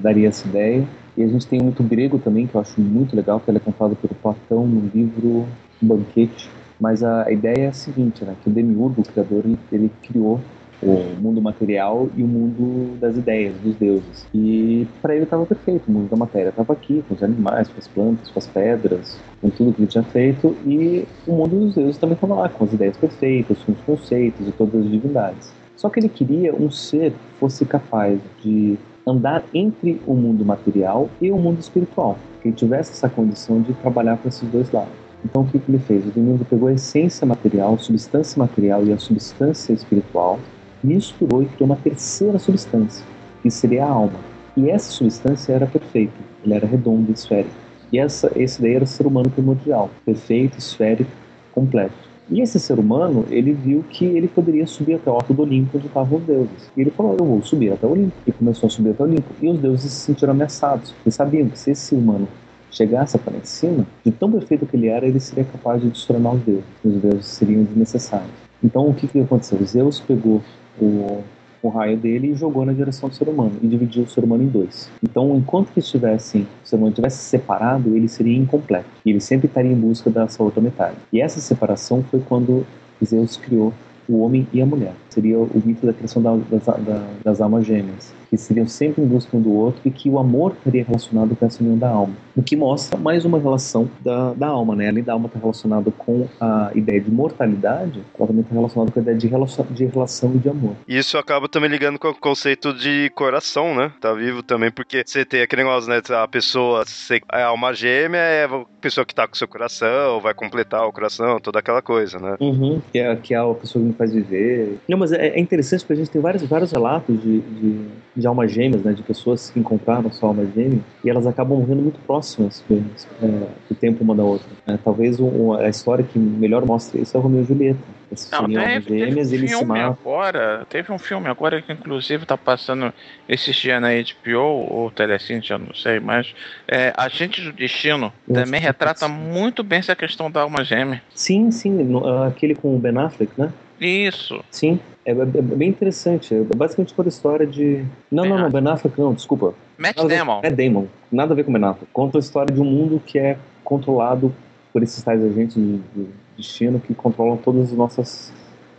[0.00, 0.86] daria essa ideia.
[1.16, 3.60] E a gente tem muito grego também, que eu acho muito legal, que ele é
[3.60, 5.46] contado pelo Platão no livro
[5.80, 6.48] Banquete.
[6.80, 8.36] Mas a ideia é a seguinte, né?
[8.42, 10.40] Que o Demiurgo, o criador, ele, ele criou
[10.80, 14.26] o mundo material e o mundo das ideias, dos deuses.
[14.32, 17.78] E para ele estava perfeito, o mundo da matéria estava aqui, com os animais, com
[17.78, 21.74] as plantas, com as pedras, com tudo que ele tinha feito, e o mundo dos
[21.74, 25.57] deuses também estava lá, com as ideias perfeitas, com os conceitos e todas as divindades.
[25.78, 31.08] Só que ele queria um ser que fosse capaz de andar entre o mundo material
[31.20, 34.92] e o mundo espiritual, que ele tivesse essa condição de trabalhar com esses dois lados.
[35.24, 36.04] Então o que, ele fez?
[36.04, 40.40] O Domingo pegou a essência material, substância material e a substância espiritual,
[40.82, 43.06] misturou e criou uma terceira substância,
[43.40, 44.18] que seria a alma.
[44.56, 47.54] E essa substância era perfeita, ela era redonda, esférica.
[47.92, 51.10] E essa, esse daí era o ser humano primordial, perfeito, esférico,
[51.52, 52.07] completo.
[52.30, 55.78] E esse ser humano, ele viu que ele poderia subir até o alto do Olimpo
[55.78, 56.70] onde estavam os deuses.
[56.76, 58.12] E ele falou, eu vou subir até o Olimpo.
[58.26, 59.28] E começou a subir até o Olimpo.
[59.40, 62.28] E os deuses se sentiram ameaçados, porque sabiam que se esse humano
[62.70, 66.34] chegasse lá em cima, de tão perfeito que ele era, ele seria capaz de destronar
[66.34, 66.64] os deuses.
[66.84, 68.30] Os deuses seriam desnecessários.
[68.62, 69.58] Então o que, que aconteceu?
[69.64, 70.42] Zeus pegou
[70.80, 71.22] o,
[71.62, 74.42] o raio dele e jogou na direção do ser humano e dividiu o ser humano
[74.42, 74.90] em dois.
[75.02, 78.88] Então, enquanto que estivessem, o ser humano estivesse separado, ele seria incompleto.
[79.04, 80.96] E ele sempre estaria em busca dessa outra metade.
[81.12, 82.66] E essa separação foi quando
[83.04, 83.72] Zeus criou
[84.08, 84.94] o homem e a mulher.
[85.10, 89.06] Seria o mito da criação da, das, da, das almas gêmeas que seriam sempre em
[89.06, 92.14] busca um do outro e que o amor estaria relacionado com essa união da alma.
[92.36, 94.88] O que mostra mais uma relação da, da alma, né?
[94.88, 98.98] Além da alma estar relacionada com a ideia de mortalidade, ela também está relacionada com
[98.98, 100.74] a ideia de relação, de relação e de amor.
[100.86, 103.92] Isso acaba também ligando com o conceito de coração, né?
[104.00, 106.00] Tá vivo também, porque você tem aquele negócio, né?
[106.22, 106.84] A pessoa,
[107.28, 110.92] a alma gêmea é a pessoa que tá com o seu coração, vai completar o
[110.92, 112.36] coração, toda aquela coisa, né?
[112.40, 114.78] Uhum, que, é, que é a pessoa faz viver.
[114.88, 118.26] Não, mas é, é interessante porque a gente tem vários, vários relatos de, de de
[118.26, 122.00] almas gêmeas, né, de pessoas que encontraram sua alma gêmea, e elas acabam morrendo muito
[122.00, 123.26] próximas é,
[123.68, 124.48] do tempo uma da outra.
[124.66, 124.78] Né?
[124.82, 127.78] Talvez um, a história que melhor mostra isso é o Romeu e Julieta.
[128.10, 132.22] Esses Não, teve, almas gêmeas, teve um filme agora, teve um filme agora que inclusive
[132.22, 132.92] está passando
[133.28, 136.34] esses dias na HBO ou Telecine, já não sei, mas
[136.66, 141.02] é, Agente do Destino Eu também retrata muito bem essa questão da alma gêmea.
[141.14, 141.78] Sim, sim,
[142.26, 143.52] aquele com o Ben Affleck, né?
[143.80, 144.42] Isso.
[144.50, 146.34] Sim, é, é, é, bem interessante.
[146.34, 147.84] É basicamente toda a história de.
[148.10, 149.54] Não, ben não, não, Ben Affleck não, desculpa.
[149.78, 150.40] Matt Nada Damon.
[150.42, 150.86] É Damon.
[151.10, 151.90] Nada a ver com Ben Affleck.
[151.92, 154.34] Conta a história de um mundo que é controlado
[154.72, 158.32] por esses tais agentes de, de destino que controlam todas as nossas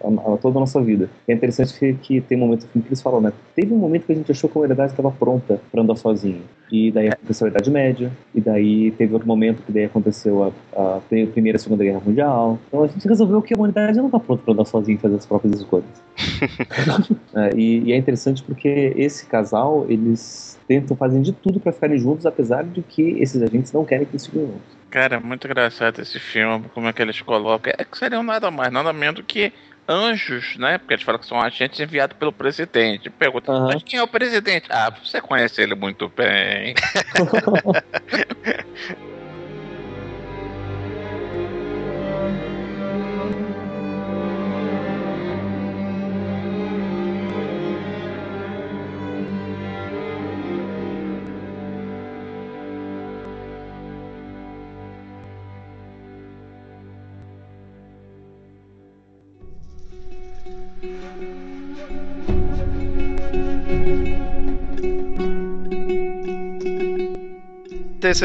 [0.04, 1.10] a, a, toda a nossa vida.
[1.28, 3.34] é interessante que, que tem momentos que eles falam, né?
[3.56, 6.42] Teve um momento que a gente achou que a humanidade estava pronta para andar sozinho.
[6.72, 10.98] E daí aconteceu a Idade Média, e daí teve outro momento que daí aconteceu a,
[10.98, 12.60] a Primeira e Segunda Guerra Mundial.
[12.68, 15.16] Então a gente resolveu que a humanidade não está pronta para andar sozinho e fazer
[15.16, 15.86] as próprias escolhas.
[17.36, 21.98] é, e, e, é interessante porque esse casal, eles tentam fazer de tudo para ficarem
[21.98, 24.80] juntos, apesar de que esses agentes não querem que eles fiquem juntos.
[24.90, 27.72] Cara, é muito engraçado esse filme, como é que eles colocam.
[27.78, 29.54] É que seriam nada mais, nada menos do que
[29.90, 30.78] anjos, né?
[30.78, 33.10] Porque eles falam que são agentes enviados pelo presidente.
[33.10, 33.66] Pergunta, uhum.
[33.66, 34.68] mas quem é o presidente?
[34.70, 36.76] Ah, você conhece ele muito bem.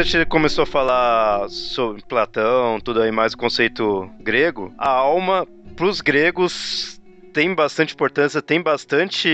[0.05, 4.73] você começou a falar sobre Platão, tudo aí mais o conceito grego.
[4.79, 7.01] A alma, pros gregos,
[7.35, 9.29] tem bastante importância, tem bastante.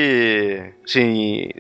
[0.85, 1.51] Assim,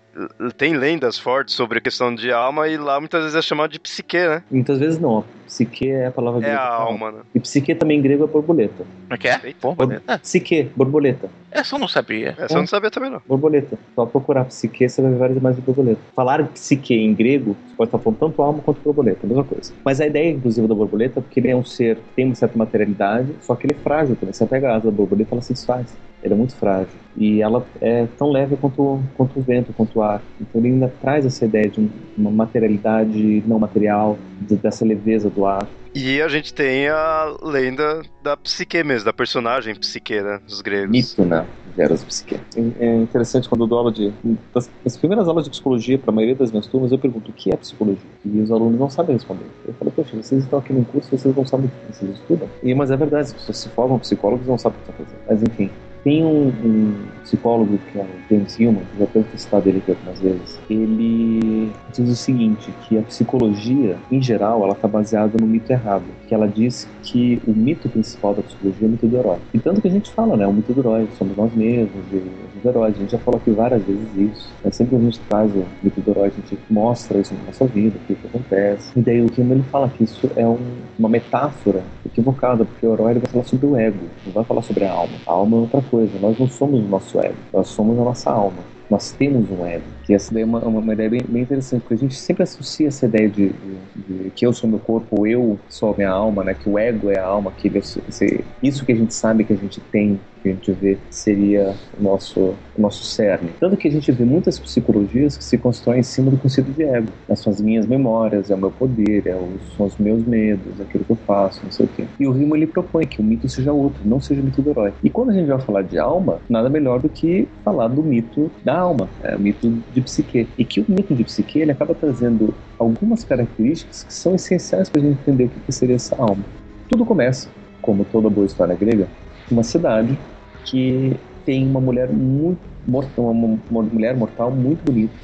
[0.56, 3.78] tem lendas fortes sobre a questão de alma e lá muitas vezes é chamado de
[3.78, 4.42] psique, né?
[4.50, 5.22] Muitas vezes não.
[5.46, 6.56] Psique é a palavra É grega.
[6.58, 7.18] a pra alma, né?
[7.34, 8.84] E psique também em grego é borboleta.
[8.84, 9.54] Como é que é?
[9.60, 10.18] Borboleta?
[10.20, 11.28] Psique, borboleta.
[11.50, 12.34] Essa eu não sabia.
[12.38, 13.20] Essa eu não sabia também, não.
[13.26, 13.76] Borboleta.
[13.94, 16.00] Só procurar psique, você vai ver várias imagens de borboleta.
[16.14, 19.72] Falar psique em grego, você pode estar falando tanto alma quanto borboleta, a mesma coisa.
[19.84, 22.34] Mas a ideia, inclusive, da borboleta é porque ele é um ser que tem uma
[22.36, 24.32] certa materialidade, só que ele é frágil também.
[24.32, 25.86] Você pega a asa da borboleta, ela se desfaz.
[26.22, 26.88] Ele é muito frágil.
[27.16, 30.22] E ela é tão leve quanto, quanto o vento, quanto o ar.
[30.40, 35.28] Então ele ainda traz essa ideia de um- uma materialidade não material, de- dessa leveza
[35.30, 35.66] do ar.
[35.92, 40.38] E a gente tem a lenda da psique mesmo, da personagem psique, né?
[40.46, 40.88] Dos gregos.
[40.88, 41.44] Mito, né?
[41.76, 42.36] Veras psique.
[42.78, 44.12] É interessante quando eu dou aula de.
[44.54, 47.34] Das, das primeiras aulas de psicologia, para a maioria das minhas turmas, eu pergunto o
[47.34, 47.98] que é psicologia?
[48.24, 49.46] E os alunos não sabem responder.
[49.66, 52.48] Eu falo, poxa, vocês estão aqui num curso, vocês não sabem o que vocês estudam.
[52.62, 55.04] E, mas é verdade, as pessoas se formam psicólogos e não sabem o que estão
[55.06, 55.22] fazendo.
[55.28, 55.70] Mas enfim.
[56.02, 60.20] Tem um, um psicólogo que é o James Hillman, já tenho citado ele aqui algumas
[60.20, 60.58] vezes.
[60.68, 66.04] Ele diz o seguinte, que a psicologia, em geral, ela está baseada no mito errado.
[66.26, 69.38] Que ela diz que o mito principal da psicologia é o mito do herói.
[69.52, 70.46] E tanto que a gente fala, né?
[70.46, 72.22] O mito do herói, somos nós mesmos, e
[72.68, 72.94] heróis.
[72.96, 74.50] A gente já falou aqui várias vezes isso.
[74.64, 77.44] É sempre que a gente traz o mito do herói, a gente mostra isso na
[77.44, 78.98] nossa vida, o que, que acontece.
[78.98, 80.58] E daí o Hillman ele fala que isso é um-
[80.98, 84.62] uma metáfora equivocada, porque o herói ele vai falar sobre o ego, não vai falar
[84.62, 85.14] sobre a alma.
[85.26, 86.18] A alma é outra coisa.
[86.20, 88.58] Nós não somos o nosso ego, nós somos a nossa alma.
[88.88, 89.84] Nós temos um ego.
[90.10, 92.88] Que essa daí é uma, uma, ideia bem, bem interessante, porque a gente sempre associa
[92.88, 96.42] essa ideia de, de- de que eu sou meu corpo, eu sou a minha alma,
[96.42, 96.52] né?
[96.52, 99.52] Que o ego é a alma, que é esse- isso que a gente sabe que
[99.52, 102.40] a gente tem, que a gente vê, seria o nosso,
[102.74, 103.50] o nosso cerne.
[103.60, 106.82] Tanto que a gente vê muitas psicologias que se constroem em cima do conceito de
[106.82, 107.12] ego.
[107.28, 111.12] As minhas memórias, é o meu poder, é os, são os meus medos, aquilo que
[111.12, 112.06] eu faço, não sei o quê.
[112.18, 114.70] E o Rimo ele propõe que o mito seja outro, não seja o mito do
[114.70, 114.94] herói.
[115.02, 118.50] E quando a gente vai falar de alma, nada melhor do que falar do mito
[118.64, 120.48] da alma, é, o mito de psique.
[120.56, 125.00] E que o mito de psique ele acaba trazendo algumas características que são essenciais para
[125.00, 126.44] a gente entender o que seria essa alma.
[126.88, 127.48] Tudo começa,
[127.80, 129.08] como toda boa história grega,
[129.50, 130.18] uma cidade
[130.64, 135.14] que tem uma mulher muito mortal, uma mulher mortal muito bonita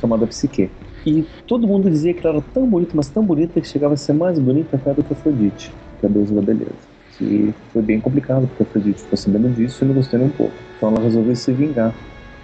[0.00, 0.70] chamada Psique.
[1.06, 3.96] E todo mundo dizia que ela era tão bonita, mas tão bonita que chegava a
[3.96, 6.72] ser mais bonita até do que Afrodite, que é a deusa da beleza.
[7.16, 10.52] Que foi bem complicado, porque Afrodite ficou sabendo disso e não gostou nem um pouco.
[10.76, 11.94] Então ela resolveu se vingar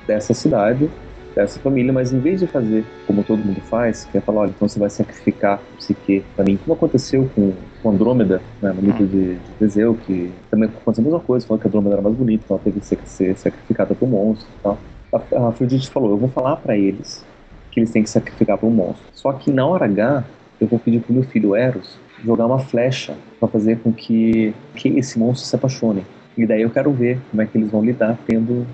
[0.06, 0.90] dessa cidade,
[1.34, 4.50] dessa família, mas em vez de fazer como todo mundo faz, que é falar, olha,
[4.50, 9.04] então você vai sacrificar Psique para mim, como aconteceu com, com Andrômeda, né, no mito
[9.04, 12.44] de, de Teseu, que também aconteceu a mesma coisa, falou que Andrômeda era mais bonita,
[12.44, 14.78] então ela teve que ser, ser sacrificada para o monstro e tal.
[15.12, 17.24] A, a Afrodite falou, eu vou falar para eles
[17.70, 19.04] que eles têm que sacrificar para um monstro.
[19.12, 20.24] Só que na hora H,
[20.60, 24.88] eu vou pedir pro meu filho Eros jogar uma flecha para fazer com que, que
[24.90, 26.04] esse monstro se apaixone.
[26.36, 28.66] E daí eu quero ver como é que eles vão lidar tendo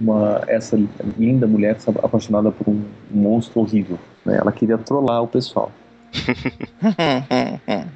[0.00, 0.78] uma, essa
[1.18, 3.98] linda mulher apaixonada por um monstro horrível.
[4.24, 4.36] Né?
[4.36, 5.72] Ela queria trollar o pessoal.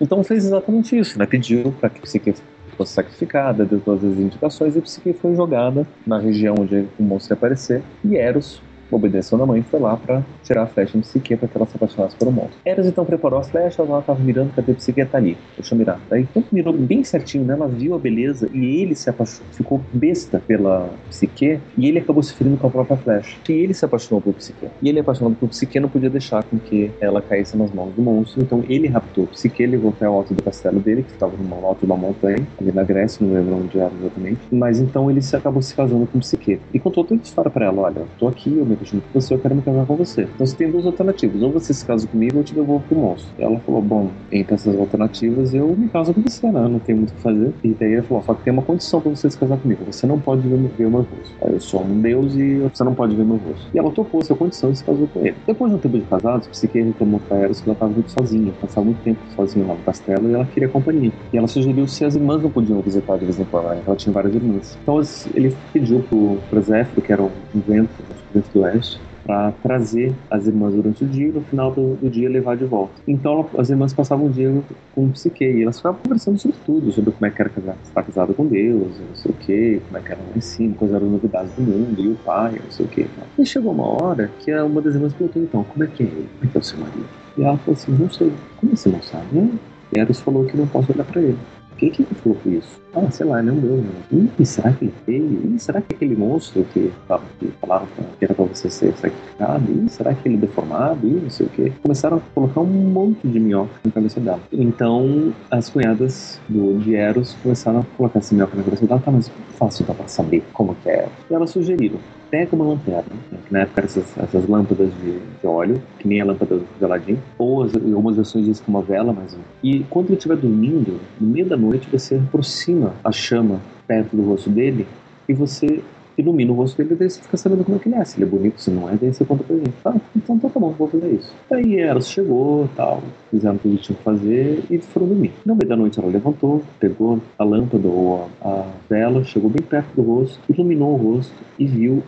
[0.00, 1.26] Então fez exatamente isso, né?
[1.26, 2.34] Pediu para que Psique
[2.76, 7.34] fosse sacrificada, deu todas as indicações e Psique foi jogada na região onde o monstro
[7.34, 7.82] ia aparecer.
[8.04, 8.60] E Eros
[8.96, 11.76] obedeceu na mãe foi lá para tirar a flecha de Psique para que ela se
[11.76, 12.58] apaixonasse pelo monstro.
[12.64, 15.04] Eros então preparou a flecha, ela estava mirando, cadê Psique?
[15.04, 16.00] Tá ali, deixa eu mirar.
[16.08, 19.80] Daí quando mirou bem certinho, né, ela viu a beleza e ele se apaixonou, ficou
[19.92, 23.36] besta pela Psique e ele acabou se ferindo com a própria flecha.
[23.48, 24.68] E ele se apaixonou por Psique.
[24.80, 28.02] E ele apaixonado por Psique não podia deixar com que ela caísse nas mãos do
[28.02, 31.66] monstro, então ele raptou Psique, levou até o alto do castelo dele, que ficava no
[31.66, 34.40] alto de uma montanha, ali na Grécia, não lembro onde era exatamente.
[34.50, 36.60] Mas então ele se acabou se casando com Psique.
[36.72, 39.34] E contou toda a história pra ela, olha, tô aqui, eu me apaixonei por você,
[39.34, 40.22] eu quero me casar com você.
[40.22, 42.98] Então você tem duas alternativas, ou você se casa comigo ou eu te devolvo pro
[42.98, 43.32] monstro.
[43.38, 46.68] Ela falou, bom, entre essas alternativas eu me caso com você, né?
[46.68, 47.52] Não tem muito o que fazer.
[47.62, 50.06] E daí ele falou, só que tem uma condição pra você se casar comigo, você
[50.06, 51.34] não pode ver, ver meu rosto.
[51.42, 53.68] Aí eu sou um deus e você não pode ver meu rosto.
[53.72, 55.36] E ela topou essa condição e se casou com ele.
[55.46, 58.52] Depois de um tempo de casados, Psique reclamou pra Eros que ela estava muito sozinha,
[58.60, 61.12] passava muito tempo sozinha lá no castelo e ela queria companhia.
[61.32, 64.12] E ela sugeriu se as irmãs não podiam visitar de vez em quando, ela tinha
[64.12, 64.78] várias irmãs.
[64.82, 65.00] Então
[65.34, 67.30] ele pediu pro, pro Zéfiro, que era um
[67.66, 72.10] vento do oeste, para trazer as irmãs durante o dia e no final do, do
[72.10, 72.94] dia levar de volta.
[73.06, 74.52] Então as irmãs passavam o dia
[74.94, 77.76] com o Psique e elas ficavam conversando sobre tudo, sobre como é que era casar,
[77.84, 80.74] estar casada com Deus, não sei o que, como é que era lá em cima,
[80.74, 83.06] quais eram as novidades do mundo, e o pai, não sei o que.
[83.38, 86.28] E chegou uma hora que uma das irmãs perguntou, então, como é que é ele?
[86.38, 87.06] Como é que é o seu marido?
[87.36, 88.32] E ela falou assim, não sei.
[88.56, 89.26] Como você não sabe?
[89.32, 89.50] Né?
[89.94, 91.38] E Eros falou que não posso olhar para ele.
[91.78, 92.80] Quem que falou isso?
[92.94, 93.76] Ah, sei lá, não deu.
[93.76, 94.28] Né?
[94.38, 95.54] Ih, será que ele veio?
[95.54, 96.92] Ih, será que aquele monstro que,
[97.38, 97.86] que falava
[98.18, 99.72] que era pra você ser sacrificado?
[99.72, 101.06] Ih, será que ele é deformado?
[101.06, 101.72] Ih, não sei o quê.
[101.82, 104.40] Começaram a colocar um monte de minhoca na cabeça dela.
[104.52, 109.00] Então, as cunhadas do, de Eros começaram a colocar essa minhoca na cabeça dela.
[109.00, 111.08] Tá, mas fácil pra saber como que é.
[111.30, 111.98] E elas sugeriram,
[112.32, 116.08] pega uma lanterna, né, que na época eram essas, essas lâmpadas de, de, óleo, que
[116.08, 119.36] nem a lâmpada do Aladdin, ou as, algumas versões dizem com uma vela, mas.
[119.62, 124.22] E quando ele estiver dormindo, no meio da noite você aproxima a chama perto do
[124.22, 124.86] rosto dele
[125.28, 125.82] e você
[126.16, 128.04] ilumina o rosto dele daí você fica sabendo como é que ele é.
[128.04, 129.72] Se ele é bonito, se não é, daí você conta pra gente.
[129.84, 131.34] Ah, então tá, tá bom, vou fazer isso.
[131.50, 135.32] Aí ela chegou, tal, fizeram tudo que tinha que fazer e foram dormir.
[135.44, 139.62] No meio da noite ela levantou, pegou a lâmpada ou a, a vela, chegou bem
[139.62, 142.02] perto do rosto, iluminou o rosto e viu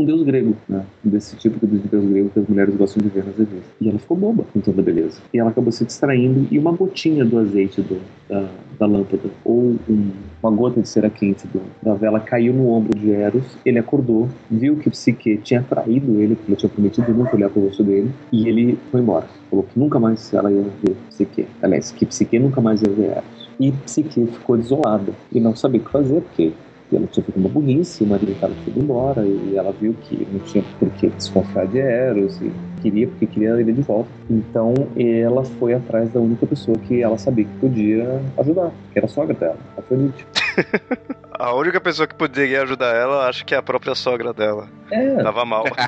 [0.00, 0.84] um deus grego, né?
[1.02, 3.64] Desse tipo de deus grego que as mulheres gostam de ver nas revistas.
[3.80, 5.20] E ela ficou boba com toda a beleza.
[5.32, 9.76] E ela acabou se distraindo e uma gotinha do azeite do, da, da lâmpada ou
[9.88, 10.10] um,
[10.42, 13.56] uma gota de cera quente do, da vela caiu no ombro de Eros.
[13.64, 17.60] Ele acordou, viu que Psique tinha traído ele, porque ele tinha prometido nunca olhar para
[17.60, 19.26] o rosto dele, e ele foi embora.
[19.50, 21.46] Falou que nunca mais ela ia ver Psique.
[21.62, 23.48] Aliás, que Psique nunca mais ia ver Eros.
[23.58, 26.52] E Psique ficou desolada e não sabia o que fazer, porque
[26.90, 30.26] e ela tinha feito uma burrice, o marido estava indo embora, e ela viu que
[30.32, 34.08] não tinha por que desconfiar de Eros, e queria, porque queria ele de volta.
[34.30, 39.06] Então ela foi atrás da única pessoa que ela sabia que podia ajudar, que era
[39.06, 40.26] a sogra dela, a Afrodite.
[41.32, 44.68] a única pessoa que poderia ajudar ela, acho que é a própria sogra dela.
[44.90, 45.22] É.
[45.22, 45.64] Tava mal.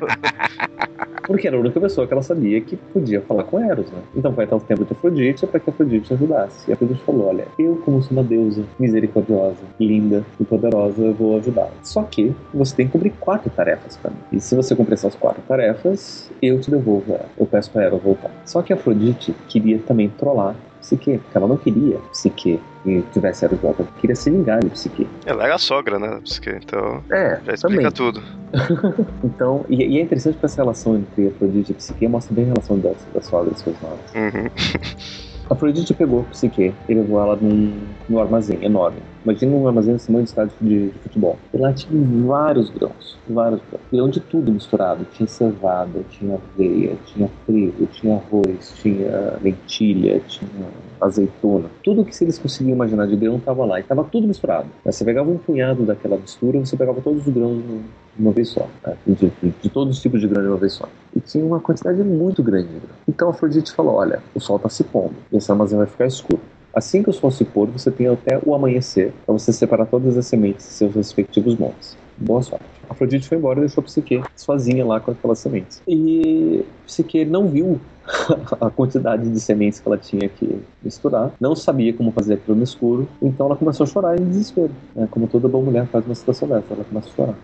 [1.27, 4.01] Porque era a única pessoa que ela sabia que podia falar com Eros, né?
[4.17, 6.69] Então foi até o tempo de Afrodite para que Afrodite ajudasse.
[6.69, 11.39] E Afrodite falou: Olha, eu, como sou uma deusa misericordiosa, linda e poderosa, eu vou
[11.39, 11.71] ajudar.
[11.83, 14.17] Só que você tem que cumprir quatro tarefas para mim.
[14.33, 17.27] E se você cumprir essas quatro tarefas, eu te devolvo ela.
[17.39, 18.31] Eu peço para Eros voltar.
[18.45, 23.61] Só que Afrodite queria também trollar Psique, porque ela não queria Psique que tivesse Eros
[23.61, 25.07] volta, queria se vingar de Psique.
[25.27, 27.93] Ela era a sogra, né, Psique, então é, já explica também.
[27.93, 28.23] tudo.
[29.23, 32.49] então, e, e, é interessante que essa relação entre Afrodite e Psique mostra bem a
[32.49, 34.15] relação das, das sogras com as noras.
[34.15, 35.21] Uhum.
[35.51, 37.77] Afrodite pegou Psique e levou ela num,
[38.09, 38.99] num armazém enorme.
[39.25, 41.37] Imagina um armazém desse tamanho de estádio de, de, futebol.
[41.53, 43.85] E lá tinha vários grãos, vários grãos.
[43.93, 45.05] Grão de tudo misturado.
[45.13, 50.69] Tinha cevada, tinha aveia, tinha trigo, tinha arroz, tinha lentilha, tinha
[51.01, 51.69] azeitona.
[51.83, 53.79] Tudo que eles conseguiam imaginar de grão estava lá.
[53.79, 54.69] E estava tudo misturado.
[54.85, 57.81] Você pegava um punhado daquela mistura, você pegava todos os grãos de
[58.19, 58.69] uma vez só.
[58.87, 58.97] Né?
[59.07, 60.89] De, de, de, todos os tipos de grão de uma vez só.
[61.15, 62.95] E tinha uma quantidade muito grande de grão.
[63.09, 65.15] Então a Afrodite falou, olha, o sol está se pondo.
[65.33, 66.41] E esse armazém vai ficar escuro.
[66.73, 70.17] Assim que o sol se pôr, você tem até o amanhecer para você separar todas
[70.17, 71.97] as sementes de seus respectivos montes.
[72.17, 72.65] Boa sorte.
[72.89, 75.83] Afrodite foi embora e deixou Psique sozinha lá com aquelas sementes.
[75.89, 77.81] E Psique não viu
[78.61, 82.65] a quantidade de sementes que ela tinha que misturar, não sabia como fazer aquilo no
[82.65, 84.71] escuro, então ela começou a chorar em desespero.
[84.95, 85.09] Né?
[85.11, 87.35] Como toda boa mulher faz uma situação dessa, ela começa a chorar.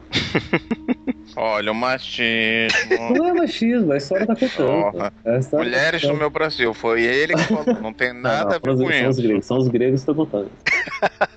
[1.36, 3.14] Olha, o machismo.
[3.14, 5.12] Não é machismo, a história tá contando.
[5.52, 8.74] Oh, Mulheres tá no meu Brasil, foi ele que falou, não tem nada não, não,
[8.74, 9.10] a ver com isso.
[9.10, 10.50] Os gregos, são os gregos que estão contando.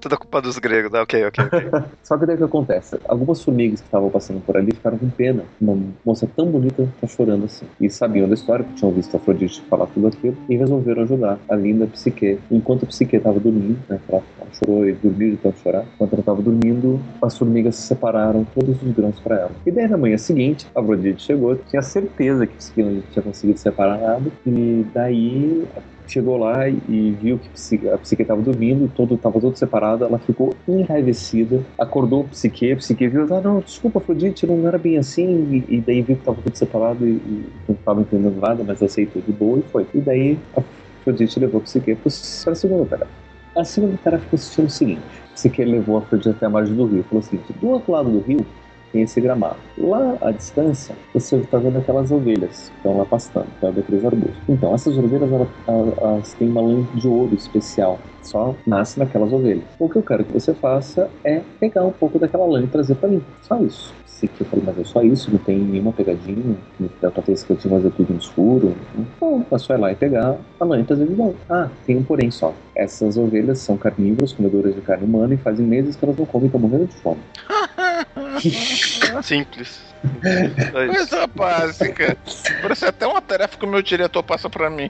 [0.00, 1.00] Tudo a culpa dos gregos, né?
[1.00, 1.82] ok, ok, ok.
[2.04, 2.98] Só que daí o que acontece?
[3.08, 5.42] Algumas formigas que estavam passando por ali ficaram com pena.
[5.60, 7.66] Uma moça tão bonita tá chorando assim.
[7.80, 11.38] E sabiam da história, porque tinham visto a Afrodite falar tudo aquilo, e resolveram ajudar
[11.48, 12.38] a linda Psique.
[12.50, 13.98] Enquanto a Psique estava dormindo, né?
[14.08, 15.84] Ela, ela chorou e dormiu de tanto chorar.
[15.94, 19.50] Enquanto ela estava dormindo, as formigas separaram todos os grãos para ela.
[19.66, 23.58] E daí na manhã seguinte, a Afrodite chegou, tinha certeza que Psique não tinha conseguido
[23.58, 24.30] separar nada.
[24.46, 25.66] E daí
[26.08, 30.54] chegou lá e viu que a Psique estava dormindo, todo estava todo separado, ela ficou
[30.66, 35.64] enraivecida, acordou a Psique, a Psique viu, ah, não, desculpa, Afrodite, não era bem assim,
[35.68, 38.82] e, e daí viu que estava tudo separado e, e não estava entendendo nada, mas
[38.82, 39.86] aceitou de boa e foi.
[39.94, 40.62] E daí a
[41.00, 43.10] Afrodite levou a Psique para a segunda tarefa.
[43.56, 45.02] A segunda tarefa consistiu no seguinte,
[45.34, 48.10] Psique levou a Afrodite até a margem do rio, falou o seguinte, do outro lado
[48.10, 48.44] do rio
[48.92, 49.56] tem esse gramado.
[49.76, 54.04] Lá à distância, você está vendo aquelas ovelhas que estão lá pastando, que é daqueles
[54.04, 54.38] arbustos.
[54.48, 59.64] Então, essas ovelhas, elas, elas têm uma lã de ouro especial, só nasce naquelas ovelhas.
[59.78, 62.94] O que eu quero que você faça é pegar um pouco daquela lã e trazer
[62.96, 63.22] para mim.
[63.42, 63.94] Só isso.
[64.06, 67.22] Se que eu falei, mas é só isso, não tem nenhuma pegadinha, não dá pra
[67.22, 68.74] ter esse cantinho fazer tudo no escuro.
[69.20, 71.38] Não, é só ir lá e pegar a lã e trazer de volta.
[71.48, 72.52] Ah, tem um porém só.
[72.74, 76.46] Essas ovelhas são carnívoras, comedoras de carne humana, e fazem meses que elas não comem
[76.46, 77.20] estão morrendo de fome.
[79.22, 79.88] Simples.
[80.70, 82.16] Coisa básica.
[82.62, 84.88] Parece até uma tarefa que o meu diretor passa pra mim.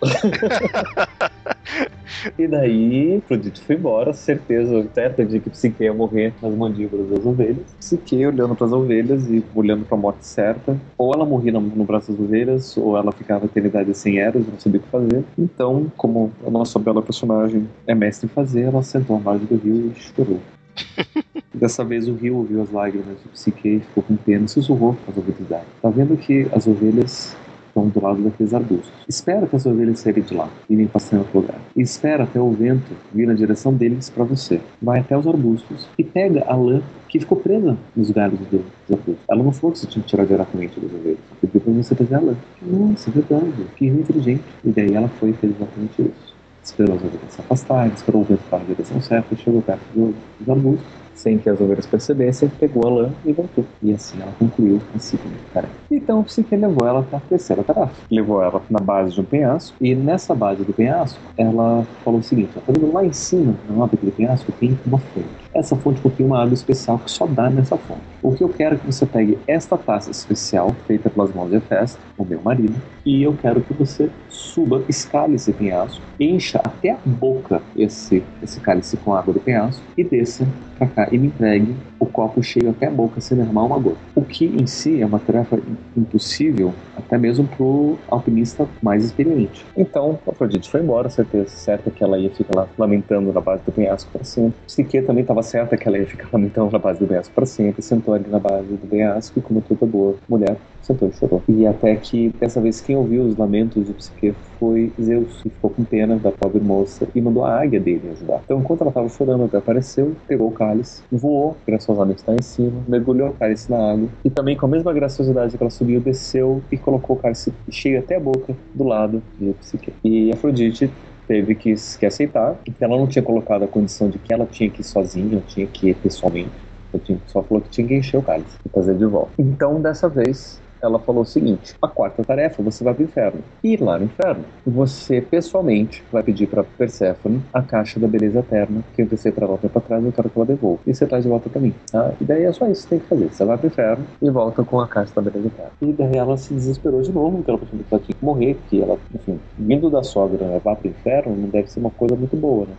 [2.39, 7.25] e daí, Afrodite foi embora, certeza certa de que Psique ia morrer nas mandíbulas das
[7.25, 7.65] ovelhas.
[7.79, 10.77] Psique olhando para as ovelhas e olhando para a morte certa.
[10.97, 14.47] Ou ela morria no, no braço das ovelhas, ou ela ficava a eternidade sem Eros,
[14.47, 15.25] não sabia o que fazer.
[15.39, 19.57] Então, como a nossa bela personagem é mestre em fazer, ela sentou à margem do
[19.57, 20.41] rio e chorou.
[21.53, 24.97] Dessa vez o rio ouviu as lágrimas de Psique e ficou com pena e sussurrou
[25.05, 25.65] com as ovelhas.
[25.83, 27.37] Tá vendo que as ovelhas
[27.79, 28.91] estão do lado daqueles arbustos.
[29.09, 31.59] Espera que as ovelhas saírem de lá e nem passem outro lugar.
[31.77, 34.61] E espera até o vento vir na direção deles para você.
[34.83, 39.25] Vai até os arbustos e pega a lã que ficou presa nos galhos dos arbustos.
[39.29, 41.19] Ela não falou que você tinha que tirar diretamente das ovelhas.
[41.41, 42.37] Pediu para você pegar a lã.
[42.63, 43.65] Nossa, é verdade.
[43.77, 44.45] Que inteligente.
[44.65, 46.28] E daí ela foi e fez exatamente isso.
[46.69, 50.49] Esperou as ovelhas se afastarem, esperou o vento para a direção certa chegou perto dos
[50.49, 53.65] arbustos sem que as ovelhas percebessem, pegou a lã e voltou.
[53.83, 55.75] E assim ela concluiu a segunda tarefa.
[55.91, 57.93] Então o Psique levou ela para a terceira tarefa.
[58.11, 62.23] Levou ela na base de um penhasco e nessa base do penhasco ela falou o
[62.23, 65.48] seguinte: tá vendo lá em cima, na âmbito do penhasco, tem uma fonte.
[65.55, 68.03] Essa fonte contém uma água especial que só dá nessa fonte.
[68.23, 71.57] O que eu quero é que você pegue esta taça especial, feita pelas mãos de
[71.57, 72.75] Hefesto, o meu marido,
[73.05, 78.61] e eu quero que você suba, escale esse penhasco, encha até a boca esse, esse
[78.61, 80.47] cálice com água do penhasco e desça
[80.79, 83.99] para cá e me entregue o copo cheio até a boca sem derramar uma gota.
[84.15, 85.59] O que em si é uma tarefa
[85.97, 89.65] impossível até mesmo para o alpinista mais experiente.
[89.77, 93.73] Então, Afrodite foi embora, certeza certa que ela ia ficar lá lamentando na base do
[93.73, 94.55] penhasco para sempre.
[94.67, 97.83] Psique também estava certa que ela ia ficar lamentando na base do penhasco para sempre,
[97.83, 101.43] sentou ali na base do penhasco e como toda boa mulher, sentou e chorou.
[101.49, 105.71] E até que dessa vez quem ouviu os lamentos de Psique foi Zeus, que ficou
[105.71, 108.41] com pena da pobre moça e mandou a águia dele ajudar.
[108.45, 112.83] Então, enquanto ela estava chorando, ele apareceu, pegou o cálice, voou, graciosamente está em cima,
[112.89, 116.63] mergulhou o cálice na água e também com a mesma graciosidade que ela subiu, desceu
[116.73, 119.93] e colocou o cálice cheio até a boca do lado de Psique.
[120.03, 120.91] E Afrodite
[121.27, 124.71] teve que, que aceitar, porque ela não tinha colocado a condição de que ela tinha
[124.71, 126.51] que ir sozinha, tinha que ir pessoalmente.
[126.93, 129.31] Ela só falou que tinha que encher o cálice e trazer de volta.
[129.39, 133.41] Então, dessa vez, ela falou o seguinte: a quarta tarefa, você vai para o inferno.
[133.63, 138.83] E lá no inferno, você pessoalmente vai pedir para Perséfone a caixa da beleza eterna
[138.95, 140.81] que eu pensei para ela tempo atrás, eu quero que ela devolva.
[140.87, 141.75] E você traz de volta para mim.
[141.91, 142.13] Tá?
[142.21, 143.33] E daí é só isso que você tem que fazer.
[143.33, 145.73] Você vai para o inferno e volta com a caixa da beleza eterna.
[145.81, 148.55] E daí ela se desesperou de novo, porque ela pensou que ela tinha que morrer,
[148.55, 152.17] porque ela, enfim, vindo da sogra levar para o inferno não deve ser uma coisa
[152.17, 152.75] muito boa, né?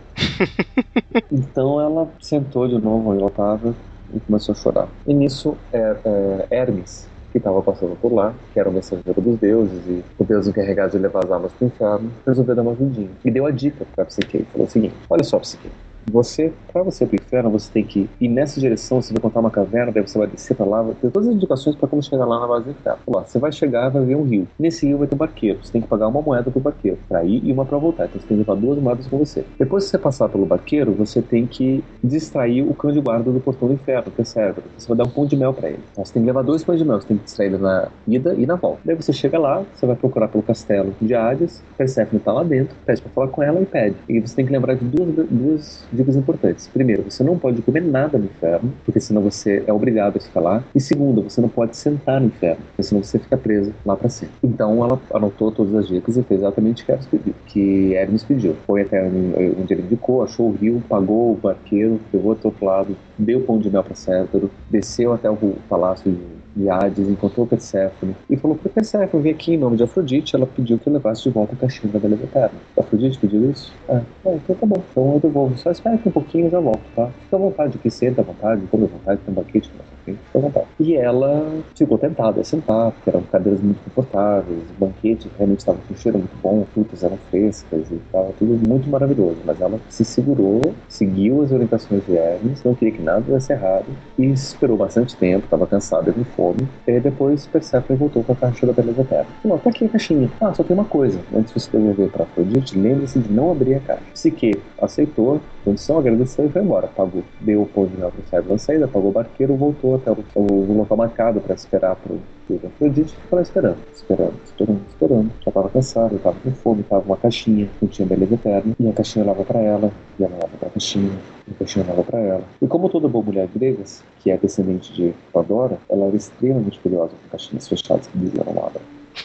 [1.30, 3.74] então ela sentou de novo onde ela estava
[4.14, 4.88] e começou a chorar.
[5.06, 9.38] E nisso, é, é, Hermes, que estava passando por lá, que era o mensageiro dos
[9.38, 12.72] deuses e o deus encarregado de levar as almas para o inferno, resolveu dar uma
[12.72, 13.10] ajudinha.
[13.24, 14.44] E deu a dica para Psique.
[14.52, 15.70] Falou o seguinte: Olha só, Psique,
[16.10, 19.40] você, para você ir pro inferno, você tem que ir nessa direção, você vai contar
[19.40, 22.24] uma caverna, daí você vai descer para lá, tem todas as indicações para como chegar
[22.24, 22.98] lá na base do inferno.
[23.06, 24.46] Lá, você vai chegar vai ver um rio.
[24.58, 27.24] Nesse rio vai ter um barqueiro, você tem que pagar uma moeda pro barqueiro, para
[27.24, 28.06] ir e uma para voltar.
[28.06, 29.44] Então você tem que levar duas moedas com você.
[29.58, 33.40] Depois que você passar pelo barqueiro, você tem que distrair o cão de guarda do
[33.40, 34.62] portão do inferno, que é Cérebro.
[34.76, 35.80] Você vai dar um pão de mel para ele.
[35.92, 37.88] Então você tem que levar dois pães de mel, você tem que distrair ele na
[38.06, 38.80] ida e na volta.
[38.84, 42.74] Daí você chega lá, você vai procurar pelo castelo de Hades, Persephone tá lá dentro,
[42.84, 43.96] pede para falar com ela e pede.
[44.08, 46.68] E você tem que lembrar de duas, duas dicas importantes.
[46.68, 50.40] Primeiro, você não pode comer nada no inferno, porque senão você é obrigado a ficar
[50.40, 50.64] lá.
[50.74, 54.08] E segundo, você não pode sentar no inferno, porque senão você fica preso lá para
[54.08, 54.34] sempre.
[54.42, 57.34] Então ela anotou todas as dicas e fez exatamente o que Hermes pediu.
[57.46, 58.56] Que Hermes pediu.
[58.66, 62.64] Foi até onde ele indicou, achou o rio, pagou o barqueiro, pegou até o outro
[62.64, 65.36] lado, deu pão de mel para Cétero, desceu até o
[65.68, 69.82] palácio de e Hades encontrou Perséfone e falou para Perséfone vir aqui em nome de
[69.82, 70.34] Afrodite.
[70.34, 72.58] Ela pediu que eu levasse de volta a caixinha da beleza eterna.
[72.76, 73.72] Afrodite pediu isso?
[73.88, 74.82] Ah, então tá bom.
[74.90, 75.56] Então eu devolvo.
[75.58, 77.08] Só espera aqui um pouquinho e já volto, tá?
[77.24, 79.70] Fica à vontade aqui, senta à vontade, come à vontade, tem um sua frente,
[80.04, 80.66] fica vontade.
[80.78, 85.78] E ela ficou tentada a sentar, porque eram cadeiras muito confortáveis, o banquete realmente estava
[85.86, 89.38] com um cheiro muito bom, frutas eram frescas e estava tudo muito maravilhoso.
[89.44, 93.86] Mas ela se segurou, seguiu as orientações de Hermes, não queria que nada desse errado
[94.18, 96.68] e esperou bastante tempo, estava cansada de fome.
[96.86, 99.26] E depois Persephone voltou com a caixa da beleza eterna.
[99.42, 100.30] Falou, tá aqui a caixinha.
[100.40, 101.18] Ah, só tem uma coisa.
[101.34, 104.02] Antes de você devolver para Afrodite, lembre-se de não abrir a caixa.
[104.12, 106.88] Psique aceitou, condição, agradeceu e foi embora.
[106.88, 110.76] Pagou, deu o pão de para na saída, pagou o barqueiro, voltou até o, o
[110.78, 112.20] local marcado para esperar para o
[112.66, 115.32] Afrodite ficou lá esperando, esperando, esperando, esperando.
[115.40, 118.74] Já estava cansado, estava com fome, estava uma caixinha, não tinha beleza eterna.
[118.78, 121.12] E a caixinha lava para ela, e ela lava para a caixinha,
[121.46, 122.42] e a caixinha lava para ela.
[122.60, 123.84] E como toda boa mulher grega,
[124.18, 128.66] que é descendente de Pandora, ela era extremamente curiosa com caixinhas fechadas que diziam não
[128.66, 128.80] abra.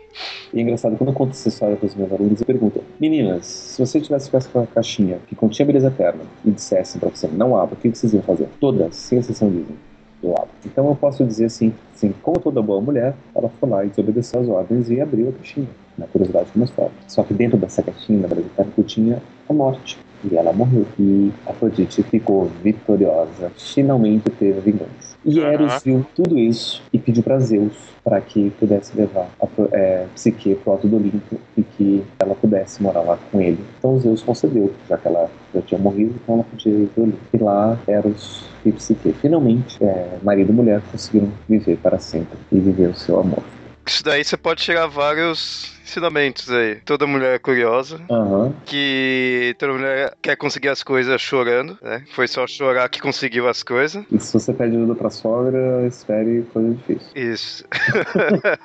[0.52, 3.46] E é engraçado, quando eu conto essa história para os meus alunos, eu pergunto: Meninas,
[3.46, 7.56] se você tivesse com essa caixinha que continha beleza eterna e dissesse para você não
[7.56, 8.48] abra, o que vocês iam fazer?
[8.58, 9.76] Todas, sem exceção, dizem:
[10.22, 10.50] eu abro.
[10.64, 14.40] Então eu posso dizer assim, assim como toda boa mulher, ela foi lá e desobedeceu
[14.40, 15.68] as ordens e abriu a caixinha.
[15.96, 16.92] na curiosidade como história.
[17.06, 19.98] Só que dentro dessa caixinha, na verdade, tinha a morte.
[20.24, 20.86] E ela morreu.
[20.98, 23.50] E Afrodite ficou vitoriosa.
[23.56, 25.16] Finalmente teve vingança.
[25.24, 30.06] E Eros viu tudo isso e pediu para Zeus para que pudesse levar a é,
[30.14, 33.62] Psique pro alto do Olimpo e que ela pudesse morar lá com ele.
[33.78, 37.18] Então Zeus concedeu, já que ela já tinha morrido, então ela podia ir pro Olimpo.
[37.34, 42.58] E lá Eros e Psique, finalmente, é, marido e mulher, conseguiram viver para sempre e
[42.58, 43.42] viver o seu amor.
[43.90, 46.76] Isso daí você pode tirar vários ensinamentos aí.
[46.76, 48.00] Toda mulher é curiosa.
[48.08, 48.54] Uhum.
[48.64, 52.04] Que toda mulher quer conseguir as coisas chorando, né?
[52.12, 54.04] Foi só chorar que conseguiu as coisas.
[54.12, 57.10] E se você pede ajuda pra sogra, espere coisa difícil.
[57.16, 57.64] Isso.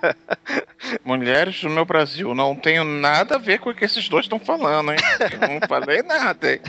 [1.03, 4.39] Mulheres do meu Brasil, não tenho nada a ver com o que esses dois estão
[4.39, 4.99] falando, hein?
[5.19, 6.59] Eu não falei nada, hein?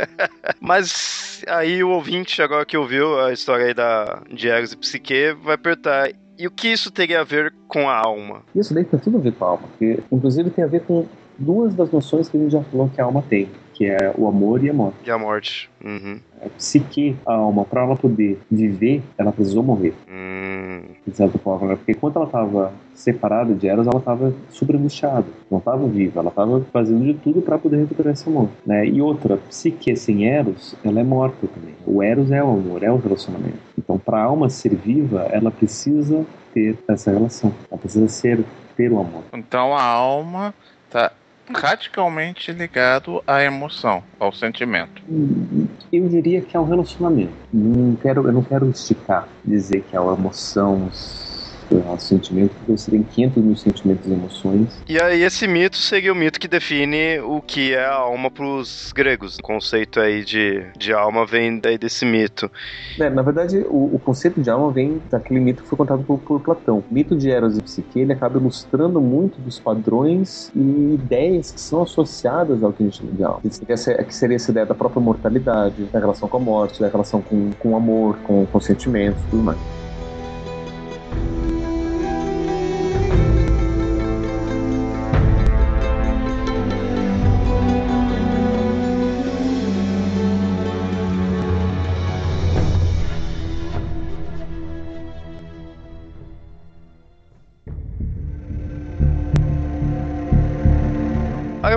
[0.60, 5.32] Mas aí o ouvinte, agora que ouviu a história aí da, de Eros e Psique,
[5.42, 6.10] vai apertar.
[6.38, 8.42] E o que isso teria a ver com a alma?
[8.54, 11.06] Isso daí tem tudo a ver com a alma, porque inclusive tem a ver com
[11.38, 14.26] duas das noções que a gente já falou que a alma tem, que é o
[14.26, 14.96] amor e a morte.
[15.04, 15.70] E a morte.
[15.84, 16.18] Uhum.
[16.40, 19.94] A psique, a alma, para ela poder viver, ela precisou morrer.
[20.08, 20.82] Hum.
[21.06, 21.76] De certa forma, né?
[21.76, 26.30] porque enquanto ela estava separada de Eros, ela estava super angustiada, não estava viva, ela
[26.30, 28.48] estava fazendo de tudo para poder recuperar esse amor.
[28.64, 28.86] Né?
[28.86, 31.74] E outra, psique sem Eros, ela é morta também.
[31.86, 33.58] O Eros é o amor, é o relacionamento.
[33.76, 38.44] Então, para a alma ser viva, ela precisa ter essa relação, ela precisa ser
[38.76, 39.22] ter o amor.
[39.32, 40.54] Então a alma
[40.86, 41.12] está
[41.52, 45.02] radicalmente ligado à emoção, ao sentimento.
[45.92, 47.32] Eu diria que é um relacionamento.
[47.52, 50.90] Não quero, eu não quero esticar, dizer que é uma emoção,
[51.98, 54.68] sentimento, porque você tem 500 mil sentimentos e emoções.
[54.88, 58.46] E aí esse mito seria o mito que define o que é a alma para
[58.46, 59.38] os gregos.
[59.38, 62.50] O conceito aí de, de alma vem daí desse mito.
[62.98, 66.18] É, na verdade, o, o, conceito de alma vem daquele mito que foi contado por,
[66.18, 66.78] por, Platão.
[66.90, 71.60] O mito de Eros e Psique, ele acaba ilustrando muito dos padrões e ideias que
[71.60, 73.40] são associadas ao que a gente chama de alma.
[73.40, 77.50] Que seria essa ideia da própria mortalidade, da relação com a morte, da relação com,
[77.58, 79.58] com o amor, com, com sentimentos, tudo mais.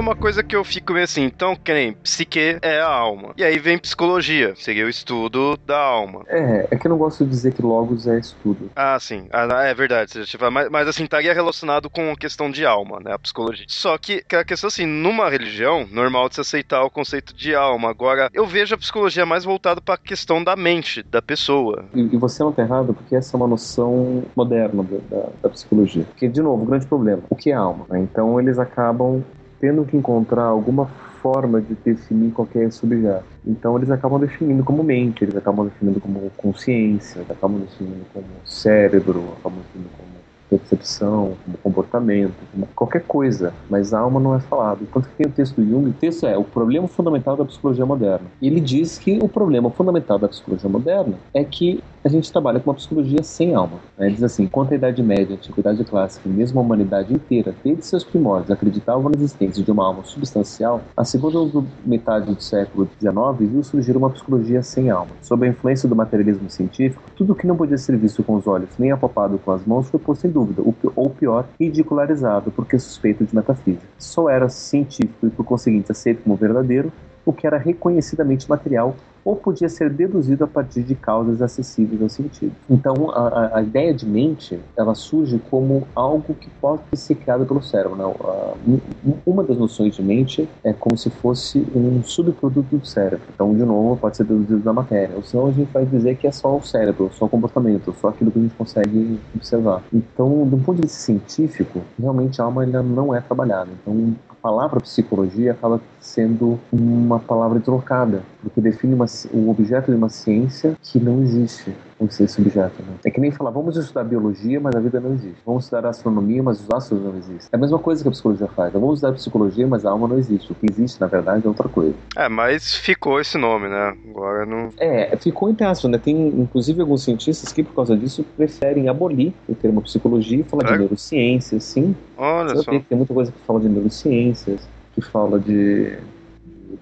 [0.07, 3.33] Uma coisa que eu fico meio assim, então, que nem psique é a alma.
[3.37, 6.23] E aí vem psicologia, seria o estudo da alma.
[6.27, 8.71] É, é que eu não gosto de dizer que logos é estudo.
[8.75, 9.27] Ah, sim.
[9.31, 10.13] Ah, é verdade.
[10.51, 13.13] Mas, mas assim, estaria relacionado com a questão de alma, né?
[13.13, 13.65] A psicologia.
[13.67, 17.53] Só que, que a questão assim, numa religião, normal de se aceitar o conceito de
[17.53, 17.89] alma.
[17.89, 21.85] Agora, eu vejo a psicologia mais voltada para a questão da mente, da pessoa.
[21.93, 25.49] E, e, você não tá errado, porque essa é uma noção moderna da, da, da
[25.49, 26.03] psicologia.
[26.05, 27.85] Porque, de novo, o grande problema, o que é alma?
[27.89, 27.99] Né?
[27.99, 29.23] Então eles acabam
[29.59, 30.85] tendo que encontrar alguma
[31.21, 33.25] forma de definir qualquer subjeto.
[33.45, 39.33] Então eles acabam definindo como mente, eles acabam definindo como consciência, acabam definindo como cérebro,
[39.39, 40.06] acabam definindo como
[40.49, 44.79] percepção, como comportamento, como qualquer coisa, mas a alma não é falado.
[44.81, 47.85] Enquanto que tem o texto do Jung, o texto é o problema fundamental da psicologia
[47.85, 48.27] moderna.
[48.41, 52.69] Ele diz que o problema fundamental da psicologia moderna é que a gente trabalha com
[52.69, 53.79] uma psicologia sem alma.
[53.97, 54.09] Né?
[54.09, 57.85] Diz assim, enquanto a Idade Média, a Antiguidade Clássica e mesmo a humanidade inteira, desde
[57.85, 61.37] seus primórdios, acreditavam na existência de uma alma substancial, a segunda
[61.85, 65.11] metade do século XIX viu surgir uma psicologia sem alma.
[65.21, 68.69] Sob a influência do materialismo científico, tudo que não podia ser visto com os olhos
[68.79, 70.61] nem apalpado com as mãos foi posto dúvida,
[70.95, 73.87] ou pior, ridicularizado, porque suspeito de metafísica.
[73.97, 76.91] Só era científico e, por conseguinte, aceito como verdadeiro
[77.25, 78.95] o que era reconhecidamente material
[79.27, 82.53] ou podia ser deduzido a partir de causas acessíveis ao sentido.
[82.69, 87.61] Então, a, a ideia de mente, ela surge como algo que pode ser criado pelo
[87.61, 87.97] cérebro.
[87.97, 88.79] Né?
[89.25, 93.27] Uma das noções de mente é como se fosse um subproduto do cérebro.
[93.35, 95.17] Então, de novo, pode ser deduzido da matéria.
[95.17, 98.07] Ou senão a gente vai dizer que é só o cérebro, só o comportamento, só
[98.07, 99.83] aquilo que a gente consegue observar.
[99.91, 103.71] Então, do ponto de vista científico, realmente a alma ainda não é trabalhada.
[103.81, 104.15] Então,
[104.47, 110.75] palavra psicologia acaba sendo uma palavra deslocada, porque define uma, um objeto de uma ciência
[110.81, 112.81] que não existe esse objeto.
[112.83, 112.93] Né?
[113.05, 115.37] É que nem falar, vamos estudar biologia, mas a vida não existe.
[115.45, 117.49] Vamos estudar astronomia, mas os astros não existem.
[117.51, 118.71] É a mesma coisa que a psicologia faz.
[118.73, 120.51] Vamos estudar psicologia, mas a alma não existe.
[120.51, 121.95] O que existe, na verdade, é outra coisa.
[122.15, 123.97] É, mas ficou esse nome, né?
[124.09, 124.69] Agora não.
[124.77, 125.97] É, ficou entre aspas, né?
[125.97, 130.69] Tem, inclusive, alguns cientistas que, por causa disso, preferem abolir o termo psicologia e falar
[130.69, 130.71] é?
[130.73, 131.95] de neurociências, sim.
[132.17, 132.71] Olha Você só.
[132.71, 134.61] Tem muita coisa que fala de neurociências,
[134.97, 135.95] que fala de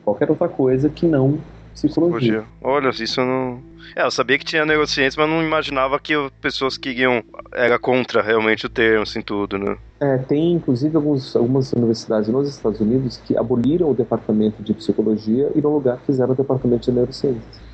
[0.05, 1.37] qualquer outra coisa que não
[1.73, 2.45] psicologia.
[2.61, 3.59] Olha, isso eu não.
[3.93, 7.21] É, eu sabia que tinha neurociência, mas não imaginava que pessoas que iam.
[7.51, 9.77] Era contra realmente o termo, assim, tudo, né?
[9.99, 15.51] É, tem inclusive alguns, algumas universidades nos Estados Unidos que aboliram o departamento de psicologia
[15.53, 17.65] e no lugar fizeram o departamento de neurociências.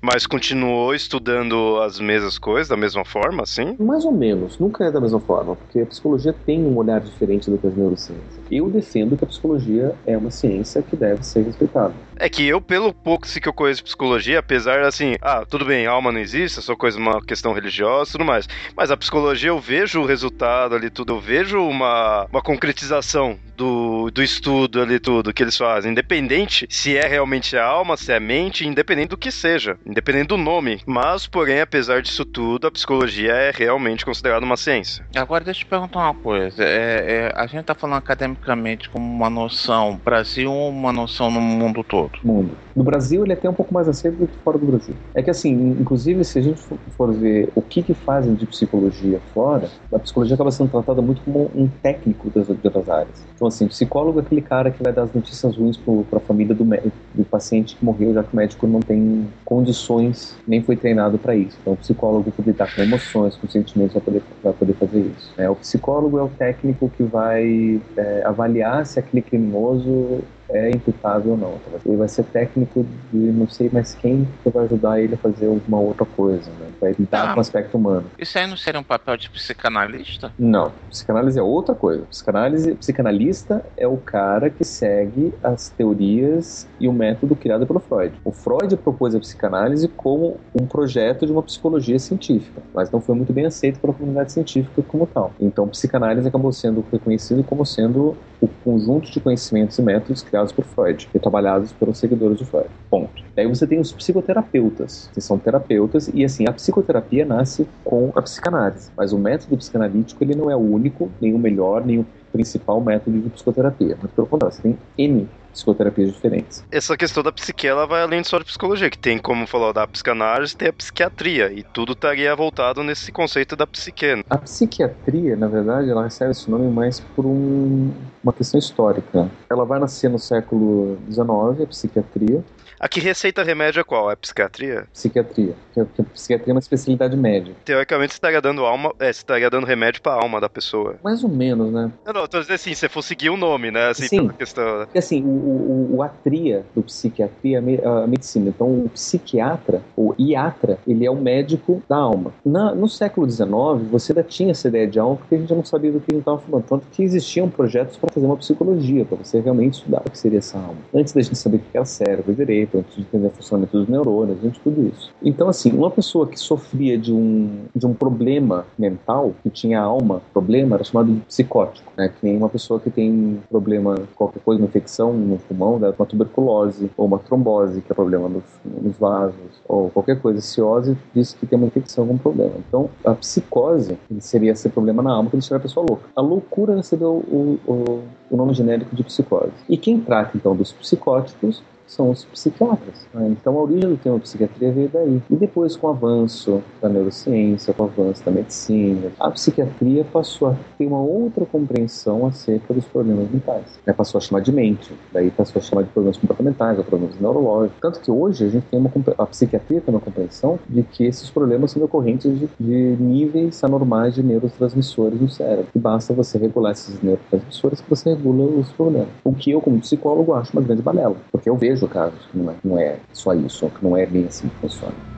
[0.00, 3.76] Mas continuou estudando as mesmas coisas, da mesma forma, assim?
[3.78, 7.50] Mais ou menos, nunca é da mesma forma, porque a psicologia tem um olhar diferente
[7.50, 8.39] do que as neurociências.
[8.50, 11.94] Eu defendo que a psicologia é uma ciência que deve ser respeitada.
[12.16, 16.12] É que eu, pelo pouco que eu conheço psicologia, apesar assim, ah, tudo bem, alma
[16.12, 18.48] não existe, é só coisa, uma questão religiosa e tudo mais.
[18.76, 24.10] Mas a psicologia eu vejo o resultado ali, tudo, eu vejo uma, uma concretização do,
[24.10, 25.92] do estudo ali, tudo que eles fazem.
[25.92, 30.28] Independente se é realmente a alma, se é a mente, independente do que seja, independente
[30.28, 30.82] do nome.
[30.86, 35.06] Mas, porém, apesar disso tudo, a psicologia é realmente considerada uma ciência.
[35.14, 36.64] Agora, deixa eu te perguntar uma coisa.
[36.64, 37.98] É, é, a gente tá falando
[38.40, 42.12] academicamente como uma noção Brasil ou uma noção no mundo todo?
[42.24, 42.56] mundo.
[42.74, 44.94] No Brasil, ele é até um pouco mais aceito do que fora do Brasil.
[45.14, 46.60] É que, assim, inclusive, se a gente
[46.96, 51.20] for ver o que, que fazem de psicologia fora, a psicologia acaba sendo tratada muito
[51.22, 53.22] como um técnico das outras áreas.
[53.34, 56.54] Então, assim, psicólogo é aquele cara que vai dar as notícias ruins para a família
[56.54, 61.18] do, do paciente que morreu, já que o médico não tem condições, nem foi treinado
[61.18, 61.58] para isso.
[61.60, 65.32] Então, o psicólogo pode lidar com emoções, com sentimentos, vai poder, vai poder fazer isso.
[65.36, 70.22] É, o psicólogo é o técnico que vai é, avaliar se aquele criminoso
[70.52, 71.60] é imputável ou não.
[71.86, 75.46] Ele vai ser técnico de não sei mais quem que vai ajudar ele a fazer
[75.46, 76.68] alguma outra coisa, né?
[76.80, 78.04] Vai lidar ah, com o aspecto humano.
[78.18, 80.32] Isso aí não seria um papel de psicanalista?
[80.38, 80.72] Não.
[80.90, 82.04] Psicanálise é outra coisa.
[82.04, 88.14] Psicanálise, psicanalista é o cara que segue as teorias e o método criado pelo Freud.
[88.24, 93.14] O Freud propôs a psicanálise como um projeto de uma psicologia científica, mas não foi
[93.14, 95.32] muito bem aceito pela comunidade científica como tal.
[95.40, 100.64] Então, psicanálise acabou sendo reconhecido como sendo o conjunto de conhecimentos e métodos criados por
[100.64, 102.68] Freud e trabalhados pelos seguidores de Freud.
[102.88, 103.22] Ponto.
[103.36, 108.22] Daí você tem os psicoterapeutas, que são terapeutas, e assim, a psicoterapia nasce com a
[108.22, 112.06] psicanálise, mas o método psicanalítico ele não é o único, nem o melhor, nem o
[112.32, 116.64] principal método de psicoterapia, mas pelo contrário, você tem N psicoterapias diferentes.
[116.70, 119.72] Essa questão da psique, ela vai além de só da psicologia, que tem, como falou,
[119.72, 124.16] da psicanálise, tem a psiquiatria, e tudo estaria voltado nesse conceito da psique.
[124.16, 124.22] Né?
[124.30, 127.90] A psiquiatria, na verdade, ela recebe esse nome mais por um,
[128.22, 129.30] uma questão histórica.
[129.50, 132.44] Ela vai nascer no século XIX, a psiquiatria,
[132.80, 134.10] a que receita remédio é qual?
[134.10, 134.86] É psiquiatria?
[134.90, 135.54] Psiquiatria.
[135.74, 137.56] Que, que psiquiatria é uma especialidade médica.
[137.62, 138.94] Teoricamente você estaria dando alma.
[138.98, 140.96] É, você estaria dando remédio pra alma da pessoa.
[141.04, 141.92] Mais ou menos, né?
[142.06, 143.88] Não, não, tô dizendo assim, se for seguir o nome, né?
[143.88, 144.28] Assim, Sim.
[144.28, 144.84] questão.
[144.84, 148.48] Porque assim, o, o, o atria do psiquiatria é a medicina.
[148.48, 152.32] Então, o psiquiatra, o iatra, ele é o médico da alma.
[152.42, 153.50] Na, no século XIX,
[153.90, 156.14] você ainda tinha essa ideia de alma porque a gente não sabia do que a
[156.14, 156.64] gente estava falando.
[156.64, 160.38] Tanto que existiam projetos para fazer uma psicologia, para você realmente estudar o que seria
[160.38, 160.78] essa alma.
[160.94, 163.88] Antes da gente saber o que era cérebro direito, antes de entender o funcionamento dos
[163.88, 165.12] neurônios, gente, tudo isso.
[165.22, 170.22] Então, assim, uma pessoa que sofria de um, de um problema mental, que tinha alma,
[170.32, 172.08] problema, era chamado de psicótico, né?
[172.08, 175.92] Que nem uma pessoa que tem problema, qualquer coisa, uma infecção no pulmão, né?
[175.96, 179.34] uma tuberculose, ou uma trombose, que é problema nos, nos vasos,
[179.68, 182.54] ou qualquer coisa, ciose, diz que tem uma infecção, algum problema.
[182.68, 186.08] Então, a psicose seria esse problema na alma que deixaria a pessoa louca.
[186.16, 189.52] A loucura recebeu o, o, o nome genérico de psicose.
[189.68, 193.06] E quem trata, então, dos psicóticos são os psiquiatras.
[193.12, 193.28] Né?
[193.30, 195.20] Então a origem do termo psiquiatria veio daí.
[195.28, 200.48] E depois, com o avanço da neurociência, com o avanço da medicina, a psiquiatria passou
[200.48, 203.64] a ter uma outra compreensão acerca dos problemas mentais.
[203.84, 203.92] Né?
[203.92, 207.80] Passou a chamar de mente, daí passou a chamar de problemas comportamentais, ou problemas neurológicos.
[207.80, 211.28] Tanto que hoje a gente tem uma a psiquiatria tem uma compreensão de que esses
[211.30, 215.66] problemas são decorrentes de, de níveis anormais de neurotransmissores no cérebro.
[215.74, 219.08] E basta você regular esses neurotransmissores que você regula os problemas.
[219.24, 222.36] O que eu, como psicólogo, acho uma grande balela, porque eu vejo vejo casos que
[222.36, 225.09] não é, não é só isso, que não é bem assim que funciona.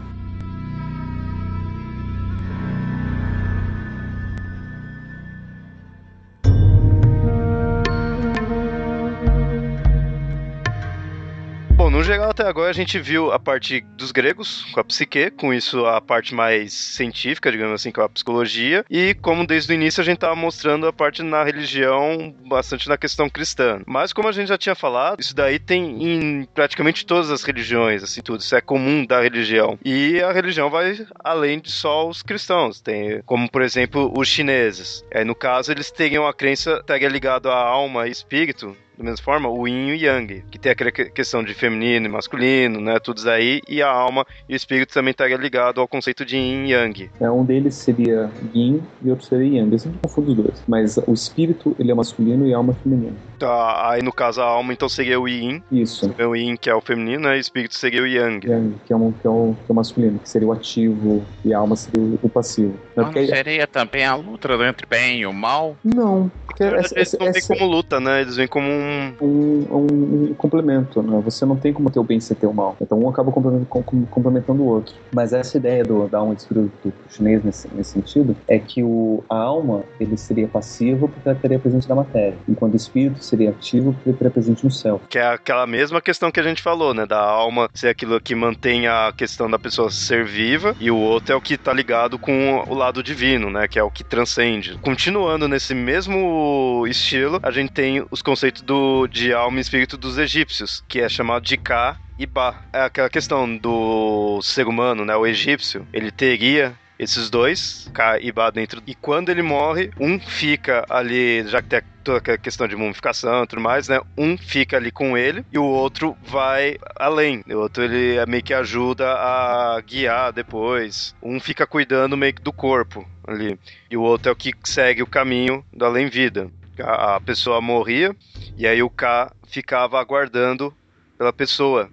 [12.13, 15.87] Geral, até agora a gente viu a parte dos gregos, com a psique, com isso
[15.87, 20.05] a parte mais científica, digamos assim, com a psicologia, e como desde o início a
[20.05, 23.81] gente estava mostrando a parte na religião, bastante na questão cristã.
[23.87, 28.03] Mas como a gente já tinha falado, isso daí tem em praticamente todas as religiões,
[28.03, 28.41] assim, tudo.
[28.41, 29.79] Isso é comum da religião.
[29.85, 32.81] E a religião vai além de só os cristãos.
[32.81, 35.05] Tem, como por exemplo, os chineses.
[35.11, 39.25] É, no caso, eles teriam a crença, estaria ligado à alma e espírito, da mesma
[39.25, 42.99] forma, o yin e o yang, que tem aquela questão de feminino e masculino, né?
[42.99, 46.67] Tudo aí, e a alma e o espírito também estaria ligado ao conceito de yin
[46.67, 47.11] e yang.
[47.21, 49.73] É, um deles seria yin e outro seria yang.
[49.73, 50.63] Eu sempre confundo os dois.
[50.69, 53.17] Mas o espírito, ele é masculino e a alma é feminina.
[53.39, 55.63] Tá, aí no caso a alma então seria o yin.
[55.73, 56.15] Isso.
[56.19, 57.37] O yin que é o feminino, né?
[57.37, 58.47] E o espírito seria o yang.
[58.47, 61.25] Yang, que é, um, que, é um, que é o masculino, que seria o ativo
[61.45, 62.75] e a alma seria o passivo.
[62.95, 65.77] Não, não seria também a luta entre bem e o mal?
[65.83, 66.31] Não.
[66.47, 68.21] Porque essa, eles não vêm como luta, né?
[68.21, 68.82] Eles vêm como um...
[69.21, 71.21] Um, um, um complemento, né?
[71.25, 72.77] Você não tem como ter o bem sem ter o mal.
[72.81, 74.95] Então um acaba complementando o outro.
[75.13, 79.23] Mas essa ideia do, da alma do espírito chinês nesse, nesse sentido é que o,
[79.29, 83.51] a alma ele seria passivo porque ela estaria presente na matéria, enquanto o espírito seria
[83.51, 85.01] ativo porque ele estaria presente no céu.
[85.09, 87.07] Que é aquela mesma questão que a gente falou, né?
[87.07, 91.33] Da alma ser aquilo que mantém a questão da pessoa ser viva e o outro
[91.33, 93.69] é o que está ligado com o lado divino, né?
[93.69, 94.79] Que é o que transcende.
[94.79, 100.17] Continuando nesse mesmo estilo, a gente tem os conceitos do, de alma e espírito dos
[100.17, 102.63] egípcios, que é chamado de Ka e Ba.
[102.73, 105.15] É aquela questão do ser humano, né?
[105.15, 108.83] O egípcio, ele teria esses dois, K e Ba dentro.
[108.87, 113.45] E quando ele morre, um fica ali, já que tem toda a questão de mumificação
[113.45, 114.01] e tudo mais, né?
[114.17, 117.45] Um fica ali com ele e o outro vai além.
[117.49, 121.15] O outro ele é meio que ajuda a guiar depois.
[121.23, 123.59] Um fica cuidando meio que do corpo ali.
[123.91, 126.51] E o outro é o que segue o caminho do além-vida.
[126.79, 128.15] A pessoa morria
[128.57, 130.75] e aí o K ficava aguardando
[131.19, 131.89] pela pessoa.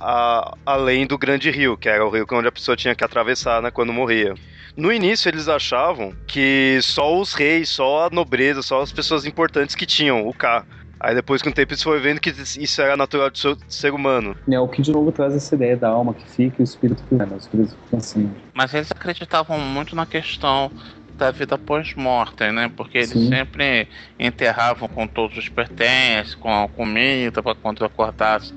[0.00, 3.62] A, além do grande rio, que era o rio onde a pessoa tinha que atravessar
[3.62, 4.34] né, quando morria.
[4.76, 9.76] No início eles achavam que só os reis, só a nobreza, só as pessoas importantes
[9.76, 10.66] que tinham o K.
[10.98, 14.34] Aí depois com o tempo eles foram vendo que isso era natural do ser humano.
[14.50, 17.04] É, o que de novo traz essa ideia da alma que fica e o espírito
[17.08, 17.28] que né?
[17.30, 18.30] o espírito fica assim.
[18.52, 20.72] Mas eles acreditavam muito na questão
[21.16, 22.70] da vida pós-mortem, né?
[22.76, 23.28] Porque eles Sim.
[23.28, 23.88] sempre
[24.18, 28.52] enterravam com todos os pertences, com a comida, para quando acordasse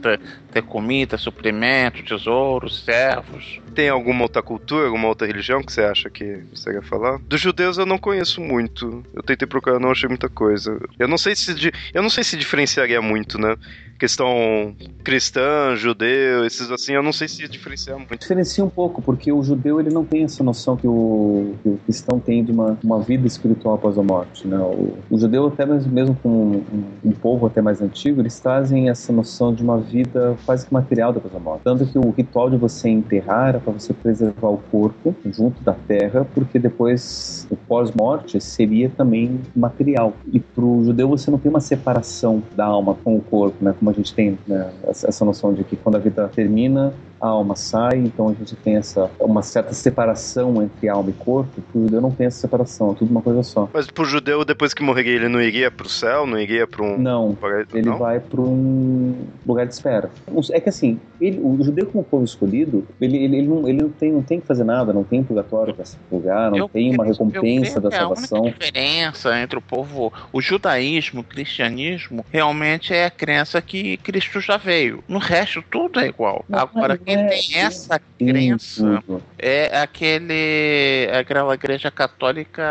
[0.58, 3.60] ter, comida, suprimento, tesouros, servos.
[3.74, 7.20] Tem alguma outra cultura, alguma outra religião que você acha que você quer falar?
[7.20, 9.04] Dos judeus eu não conheço muito.
[9.14, 10.80] Eu tentei procurar, não achei muita coisa.
[10.98, 13.56] Eu não sei se eu não sei se diferenciaria muito, né?
[13.98, 18.18] questão cristã, judeu, esses assim, eu não sei se diferencia muito.
[18.18, 21.80] Diferencia um pouco, porque o judeu ele não tem essa noção que o, que o
[21.86, 24.48] cristão tem de uma, uma vida espiritual após a morte.
[24.48, 24.58] Né?
[24.58, 26.64] O, o judeu, até mesmo, mesmo com um,
[27.04, 31.12] um, povo até mais antigo, eles trazem essa noção de uma vida quase que material
[31.12, 31.64] depois da morte.
[31.66, 35.74] Tanto que o ritual de você enterrar era para você preservar o corpo junto da
[35.74, 40.14] terra, porque depois o pós-morte seria também material.
[40.32, 43.76] E para o judeu você não tem uma separação da alma com o corpo, né?
[43.78, 47.56] como a gente tem né, essa noção de que quando a vida termina, a alma
[47.56, 51.62] sai, então a gente tem essa uma certa separação entre alma e corpo.
[51.62, 53.70] Para o judeu não tem essa separação, é tudo uma coisa só.
[53.74, 56.68] Mas para o judeu, depois que morreria, ele não iria para o céu, não iria
[56.68, 56.98] para um.
[56.98, 57.38] Não,
[57.74, 57.98] ele não?
[57.98, 59.16] vai para um
[59.46, 60.10] lugar de espera.
[60.52, 63.90] É que assim, ele, o judeu como povo escolhido, ele, ele, ele, não, ele não,
[63.90, 66.94] tem, não tem que fazer nada, não tem purgatório para se purgar, não eu, tem
[66.94, 68.46] uma recompensa da salvação.
[68.46, 74.40] A diferença entre o povo, o judaísmo, o cristianismo, realmente é a crença que Cristo
[74.40, 75.04] já veio.
[75.08, 76.46] No resto, tudo é igual.
[76.48, 79.02] Não, Agora, quem é, tem essa crença
[79.40, 81.08] é aquele.
[81.18, 82.62] aquela igreja católica.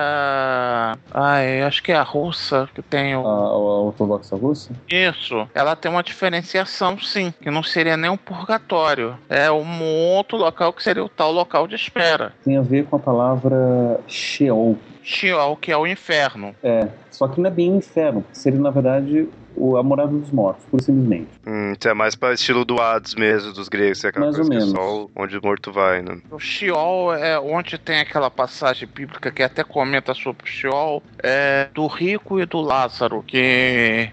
[1.11, 3.26] Ai, acho que é a russa que tem o.
[3.26, 4.74] A, a ortodoxa russa?
[4.91, 5.49] Isso.
[5.55, 9.16] Ela tem uma diferenciação, sim, que não seria nem um purgatório.
[9.30, 12.34] É um outro local que seria o tal local de espera.
[12.45, 14.76] Tem a ver com a palavra Sheol.
[15.03, 16.55] Sheol, que é o inferno.
[16.62, 20.64] É, só que não é bem inferno, seria na verdade o, a morada dos mortos,
[20.70, 21.28] por simplesmente.
[21.46, 24.50] Hum, isso é mais para estilo do Hades mesmo, dos gregos, é aquela mais coisa
[24.50, 24.72] ou menos.
[24.72, 26.18] que é só onde o morto vai, né?
[26.30, 31.68] O Sheol é onde tem aquela passagem bíblica que até comenta sobre o Sheol, é
[31.74, 34.11] do rico e do Lázaro, que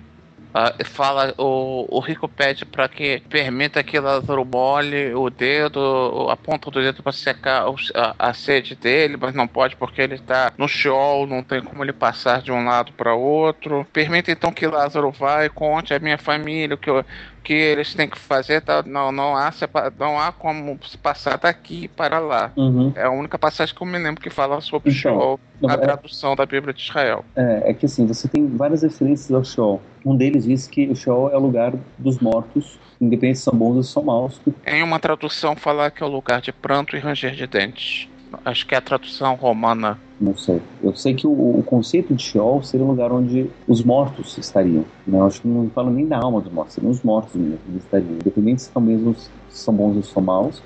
[0.54, 6.38] Uh, fala, o, o rico pede para que permita que Lázaro molhe o dedo, a
[6.38, 10.54] ponta do dedo para secar a, a, sede dele, mas não pode porque ele está
[10.56, 13.84] no Sheol, não tem como ele passar de um lado para outro.
[13.92, 17.04] Permita então que Lázaro vá e conte à minha família que eu,
[17.44, 18.82] que eles têm que fazer, tá?
[18.86, 19.52] não, não, há,
[20.00, 22.52] não há como passar daqui para lá.
[22.56, 22.94] Uhum.
[22.96, 25.74] É a única passagem que eu me lembro que fala sobre então, o Sheol, a
[25.74, 27.26] é, tradução da Bíblia de Israel.
[27.36, 29.82] É, é que assim, você tem várias referências ao Sheol.
[30.06, 33.76] Um deles diz que o Sheol é o lugar dos mortos, independente se são bons
[33.76, 34.40] ou são maus.
[34.66, 38.08] Em uma tradução fala que é o lugar de pranto e ranger de dentes.
[38.44, 40.00] Acho que é a tradução romana.
[40.20, 40.62] Não sei.
[40.82, 44.86] Eu sei que o, o conceito de Sheol seria um lugar onde os mortos estariam.
[45.06, 45.20] Né?
[45.20, 47.78] Eu acho que não falo nem da alma dos mortos, seriam os mortos mesmo que
[47.78, 48.14] estariam.
[48.14, 49.16] Independente se são
[49.50, 50.62] são bons ou são maus,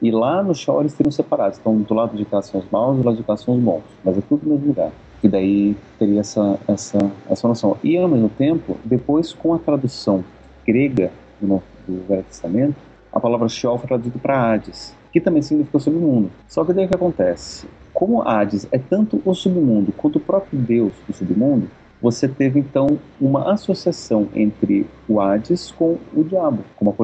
[0.00, 1.58] E lá no Sheol eles teriam separados.
[1.58, 3.82] Então, do lado de cá são os maus do lado de cá são os bons.
[4.04, 4.90] Mas é tudo no mesmo lugar.
[5.22, 6.98] E daí teria essa, essa,
[7.28, 7.76] essa noção.
[7.82, 10.24] E ao mesmo tempo, depois com a tradução
[10.66, 11.10] grega
[11.40, 12.76] do, do Velho Testamento,
[13.12, 16.30] a palavra Sheol foi traduzida para Hades, que também significa submundo.
[16.48, 17.66] Só que daí o que acontece?
[17.92, 21.68] Como Hades é tanto o submundo quanto o próprio Deus do submundo,
[22.00, 26.94] você teve então uma associação entre o Hades com o diabo, como a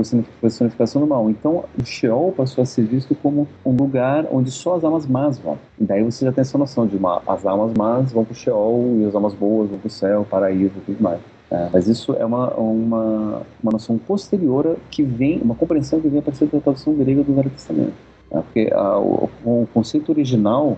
[0.41, 1.29] personificação do mal.
[1.29, 5.39] Então o Sheol passou a ser visto como um lugar onde só as almas más
[5.39, 5.59] vão.
[5.79, 8.37] E daí você já tem essa noção de uma, as almas más vão para o
[8.37, 11.21] Sheol e as almas boas vão para o céu, paraíso e tudo mais.
[11.51, 16.19] É, mas isso é uma, uma, uma noção posterior que vem, uma compreensão que vem
[16.19, 17.95] a partir da tradução grega do Velho Testamento.
[18.31, 20.77] É, porque a, o, o conceito original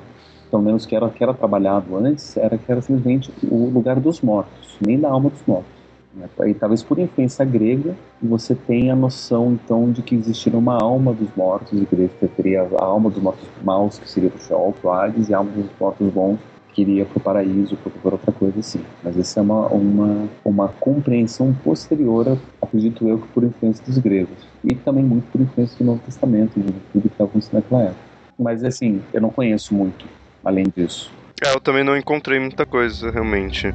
[0.51, 4.21] pelo menos que era, que era trabalhado antes, era que era simplesmente o lugar dos
[4.21, 5.71] mortos, nem da alma dos mortos.
[6.15, 6.29] Né?
[6.47, 11.13] E talvez por influência grega, você tenha a noção então de que existiria uma alma
[11.13, 14.91] dos mortos, e que teria a alma dos mortos maus, que seria o Sheol, o
[14.91, 16.39] Hades, e a alma dos mortos bons,
[16.79, 18.81] que iria para o paraíso, para outra coisa assim.
[19.03, 24.47] Mas essa é uma, uma, uma compreensão posterior, acredito eu, que por influência dos gregos.
[24.63, 28.01] E também muito por influência do Novo Testamento, de tudo que estava acontecendo naquela época.
[28.39, 30.07] Mas assim, eu não conheço muito
[30.45, 31.11] além disso.
[31.45, 33.75] É, eu também não encontrei muita coisa, realmente.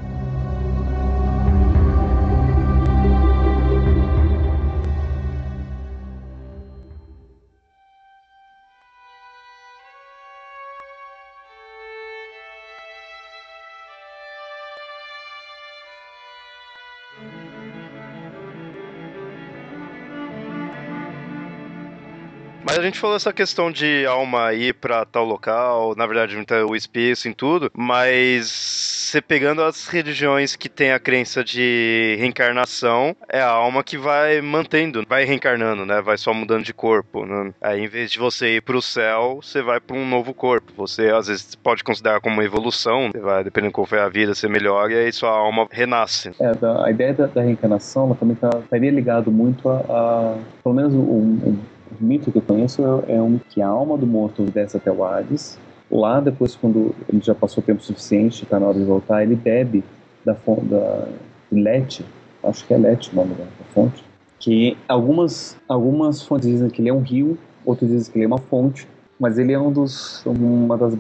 [22.86, 27.34] Gente falou essa questão de alma ir pra tal local, na verdade, o espírito em
[27.34, 33.84] tudo, mas você pegando as religiões que tem a crença de reencarnação, é a alma
[33.84, 36.02] que vai mantendo, vai reencarnando, né?
[36.02, 37.24] Vai só mudando de corpo.
[37.26, 37.54] Né?
[37.62, 40.72] Aí, em vez de você ir pro céu, você vai para um novo corpo.
[40.78, 44.10] Você, às vezes, pode considerar como uma evolução, você vai, dependendo de qual foi a
[44.10, 46.32] vida, você melhora e aí sua alma renasce.
[46.40, 46.52] É,
[46.84, 50.94] a ideia da, da reencarnação, ela também tá, estaria ligado muito a, a pelo menos
[50.94, 51.60] um, o
[52.00, 55.04] mito que eu conheço é, é um que a alma do morto desce até o
[55.04, 55.58] Hades.
[55.92, 59.84] Lá, depois, quando ele já passou tempo suficiente, está na hora de voltar, ele bebe
[60.26, 61.08] da fonte da
[61.52, 62.06] Lete,
[62.44, 64.04] acho que é Lete o nome da fonte,
[64.40, 68.28] que algumas, algumas fontes dizem que ele é um rio, outros dizem que ele é
[68.28, 68.88] uma fonte,
[69.20, 70.98] mas ele é um dos, uma das,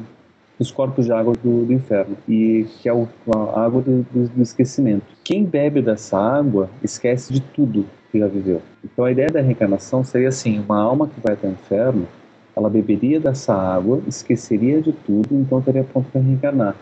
[0.60, 4.30] dos corpos de água do, do inferno, e que é o, a água do, do,
[4.30, 5.06] do esquecimento.
[5.24, 8.62] Quem bebe dessa água esquece de tudo, que já viveu.
[8.86, 12.08] Então a ideia da reencarnação seria assim: uma alma que vai para o inferno,
[12.56, 16.76] ela beberia dessa água, esqueceria de tudo, então estaria pronto para reencarnar.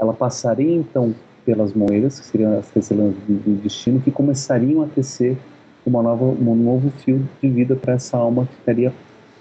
[0.00, 1.14] Ela passaria então
[1.44, 5.36] pelas moedas, que seriam as tecelãs do destino, que começariam a tecer
[5.84, 8.92] uma nova, um novo fio de vida para essa alma que estaria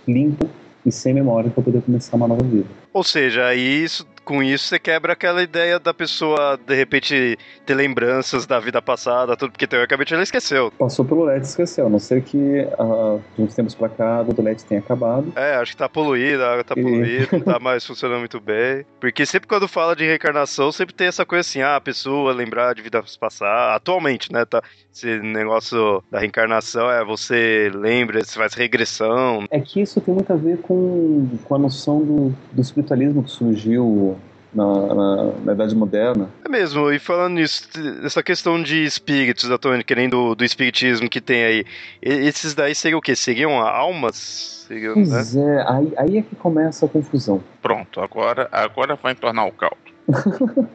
[0.07, 0.47] limpa
[0.85, 2.67] e sem memória para poder começar uma nova vida.
[2.93, 8.45] Ou seja, isso com isso você quebra aquela ideia da pessoa, de repente, ter lembranças
[8.45, 10.71] da vida passada, tudo, porque teoricamente ela esqueceu.
[10.77, 14.21] Passou pelo LED e esqueceu, a não ser que uh, de uns tempos pra cá
[14.21, 15.33] o LED tenha acabado.
[15.35, 16.83] É, acho que tá poluída, a água tá e...
[16.83, 18.85] poluída, não tá mais funcionando muito bem.
[18.99, 22.75] Porque sempre quando fala de reencarnação, sempre tem essa coisa assim, ah, a pessoa lembrar
[22.75, 24.61] de vidas passadas, atualmente, né, tá,
[24.93, 29.45] esse negócio da reencarnação é você lembra, você faz regressão.
[29.49, 33.31] É que isso tem muito a ver com, com a noção do, do espiritualismo que
[33.31, 34.18] surgiu
[34.53, 36.29] na, na, na, Idade Moderna.
[36.43, 37.67] É mesmo, e falando nisso,
[38.03, 41.65] essa questão de espíritos, atualmente, querendo do espiritismo que tem aí,
[42.01, 43.15] esses daí seriam o quê?
[43.15, 44.65] Seriam almas?
[44.67, 45.55] Seriam, pois né?
[45.55, 47.41] é, aí, aí é que começa a confusão.
[47.61, 49.77] Pronto, agora, agora vai tornar o caldo.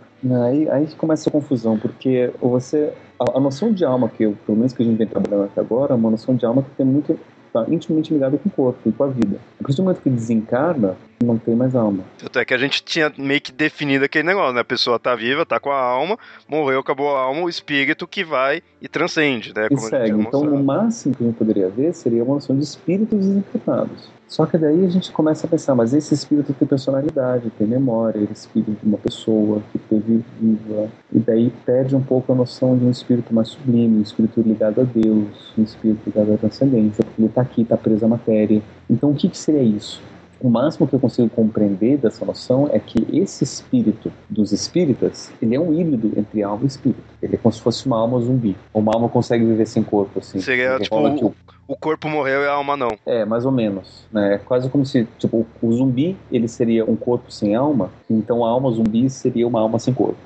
[0.47, 2.93] aí, aí que começa a confusão, porque você.
[3.19, 5.61] A, a noção de alma, que eu, pelo menos que a gente vem trabalhando até
[5.61, 7.19] agora, é uma noção de alma que tem muito
[7.55, 9.39] está intimamente ligado com o corpo e com a vida.
[9.61, 12.05] A partir do momento que desencarna, não tem mais alma.
[12.19, 14.61] Tanto é que a gente tinha meio que definido aquele negócio, né?
[14.61, 18.25] A pessoa tá viva, tá com a alma, morreu, acabou a alma, o espírito que
[18.25, 19.69] vai e transcende, né?
[19.69, 20.21] Como e segue.
[20.21, 24.11] Então, o máximo que a gente poderia ver seria uma noção de espíritos desencarnados.
[24.35, 28.19] Só que daí a gente começa a pensar, mas esse espírito tem personalidade, tem memória,
[28.19, 30.89] ele é espírito de uma pessoa que teve viva.
[31.13, 34.81] E daí perde um pouco a noção de um espírito mais sublime, um espírito ligado
[34.81, 38.61] a Deus, um espírito ligado à transcendência, porque ele está aqui, está preso à matéria.
[38.91, 40.03] Então o que, que seria isso?
[40.45, 45.55] O máximo que eu consigo compreender dessa noção é que esse espírito dos espíritas, ele
[45.55, 47.03] é um híbrido entre alma e espírito.
[47.23, 48.55] Ele é como se fosse uma alma zumbi.
[48.75, 50.39] Uma alma consegue viver sem corpo, assim.
[50.41, 51.35] Seria, tipo, o,
[51.67, 52.91] o, corpo morreu e a alma não.
[53.07, 54.05] É, mais ou menos.
[54.13, 54.35] Né?
[54.35, 58.51] É quase como se, tipo, o zumbi, ele seria um corpo sem alma, então a
[58.51, 60.19] alma zumbi seria uma alma sem corpo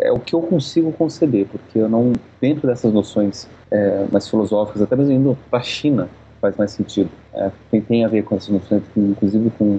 [0.00, 4.82] é o que eu consigo conceder, porque eu não, dentro dessas noções é, mais filosóficas,
[4.82, 6.08] até mesmo indo para a China,
[6.40, 7.10] faz mais sentido.
[7.34, 9.78] É, tem, tem a ver com essas noções, inclusive com,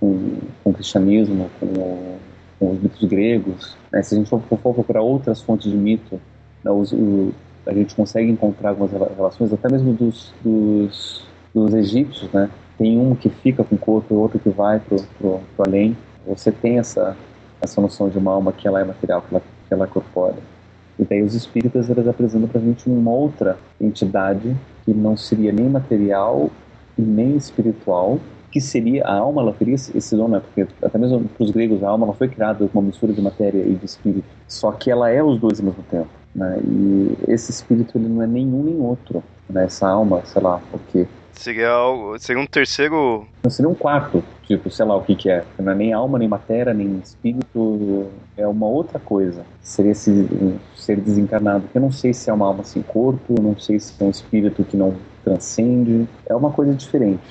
[0.00, 2.18] com, com o cristianismo, com,
[2.58, 3.76] com, os mitos gregos.
[3.92, 4.02] Né?
[4.02, 6.20] Se a gente for, for, procurar outras fontes de mito,
[6.62, 7.32] né, os, o,
[7.66, 12.50] a gente consegue encontrar algumas relações, até mesmo dos, dos, dos egípcios, né?
[12.76, 15.96] Tem um que fica com o corpo e outro que vai pro além.
[16.26, 17.16] Você tem essa,
[17.60, 20.53] essa noção de uma alma que ela é material, que ela, que ela é corpórea.
[20.98, 25.52] E daí os espíritas eles apresentam para a gente uma outra entidade que não seria
[25.52, 26.50] nem material
[26.96, 28.20] e nem espiritual,
[28.50, 30.40] que seria a alma, ela teria esse nome, né?
[30.40, 33.20] porque até mesmo para os gregos a alma não foi criada com uma mistura de
[33.20, 36.08] matéria e de espírito, só que ela é os dois ao mesmo tempo.
[36.34, 36.60] Né?
[36.64, 39.24] E esse espírito ele não é nenhum nem outro.
[39.48, 39.64] Né?
[39.64, 43.26] Essa alma, sei lá, o que Seria, algo, seria um terceiro.
[43.42, 45.44] Não seria um quarto, tipo, sei lá o que, que é.
[45.58, 48.06] Não é nem alma, nem matéria, nem espírito.
[48.36, 49.44] É uma outra coisa.
[49.60, 50.28] Seria esse
[50.76, 51.64] ser desencarnado.
[51.74, 54.64] Eu não sei se é uma alma sem corpo, não sei se é um espírito
[54.64, 56.08] que não transcende.
[56.26, 57.22] É uma coisa diferente.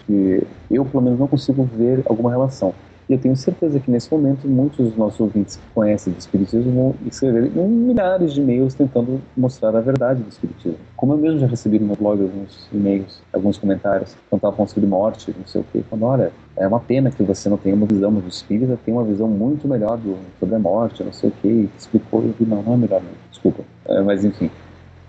[0.69, 2.73] Eu, pelo menos, não consigo ver alguma relação.
[3.09, 6.71] E eu tenho certeza que nesse momento muitos dos nossos ouvintes que conhecem do Espiritismo
[6.71, 10.77] vão escrever milhares de e-mails tentando mostrar a verdade do Espiritismo.
[10.95, 14.87] Como eu mesmo já recebi no meu blog alguns e-mails, alguns comentários, quando falando sobre
[14.87, 17.85] morte, não sei o quê, falando, olha, é uma pena que você não tenha uma
[17.85, 21.29] visão, mas o Espírita tem uma visão muito melhor do, sobre a morte, não sei
[21.29, 23.63] o quê, explicou, eu vi, não, não é melhor não, desculpa.
[23.85, 24.49] É, mas enfim,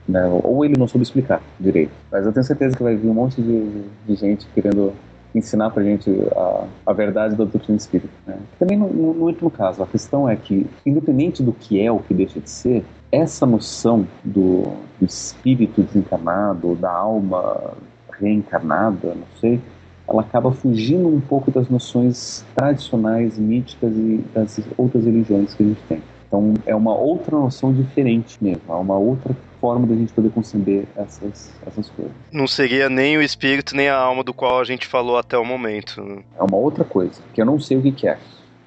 [0.08, 1.92] né, ou ele não soube explicar direito.
[2.10, 4.92] Mas eu tenho certeza que vai vir um monte de, de gente querendo
[5.34, 8.12] ensinar para gente a, a verdade da doutrina espírita.
[8.26, 8.36] Né?
[8.58, 11.98] Também no, no, no último caso, a questão é que, independente do que é ou
[12.00, 14.62] que deixa de ser, essa noção do,
[14.98, 17.74] do espírito desencarnado, da alma
[18.18, 19.60] reencarnada, não sei,
[20.06, 25.66] ela acaba fugindo um pouco das noções tradicionais, míticas e das outras religiões que a
[25.66, 26.02] gente tem.
[26.26, 29.34] Então é uma outra noção diferente mesmo, é uma outra
[29.64, 32.12] forma da gente poder conceber essas, essas coisas.
[32.30, 35.44] Não seria nem o espírito nem a alma do qual a gente falou até o
[35.44, 36.02] momento.
[36.04, 36.18] Né?
[36.38, 38.18] É uma outra coisa, que eu não sei o que, que é.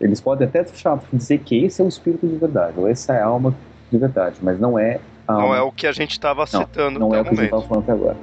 [0.02, 0.66] Eles podem até
[1.14, 3.54] dizer que esse é o espírito de verdade, ou essa é a alma
[3.91, 5.58] de verdade, mas não é a Não alma.
[5.58, 7.43] é o que a gente estava citando não, não até é o o que a
[7.43, 7.64] gente momento.
[7.64, 8.18] estava falando até agora.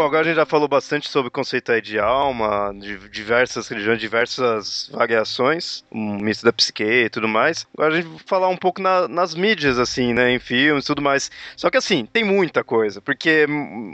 [0.00, 3.68] Bom, agora a gente já falou bastante sobre o conceito aí de alma, de diversas
[3.68, 7.66] religiões, diversas variações, um misto da psique e tudo mais.
[7.76, 10.86] Agora a gente vai falar um pouco na- nas mídias, assim, né, em filmes e
[10.86, 11.30] tudo mais.
[11.54, 13.44] Só que assim, tem muita coisa, porque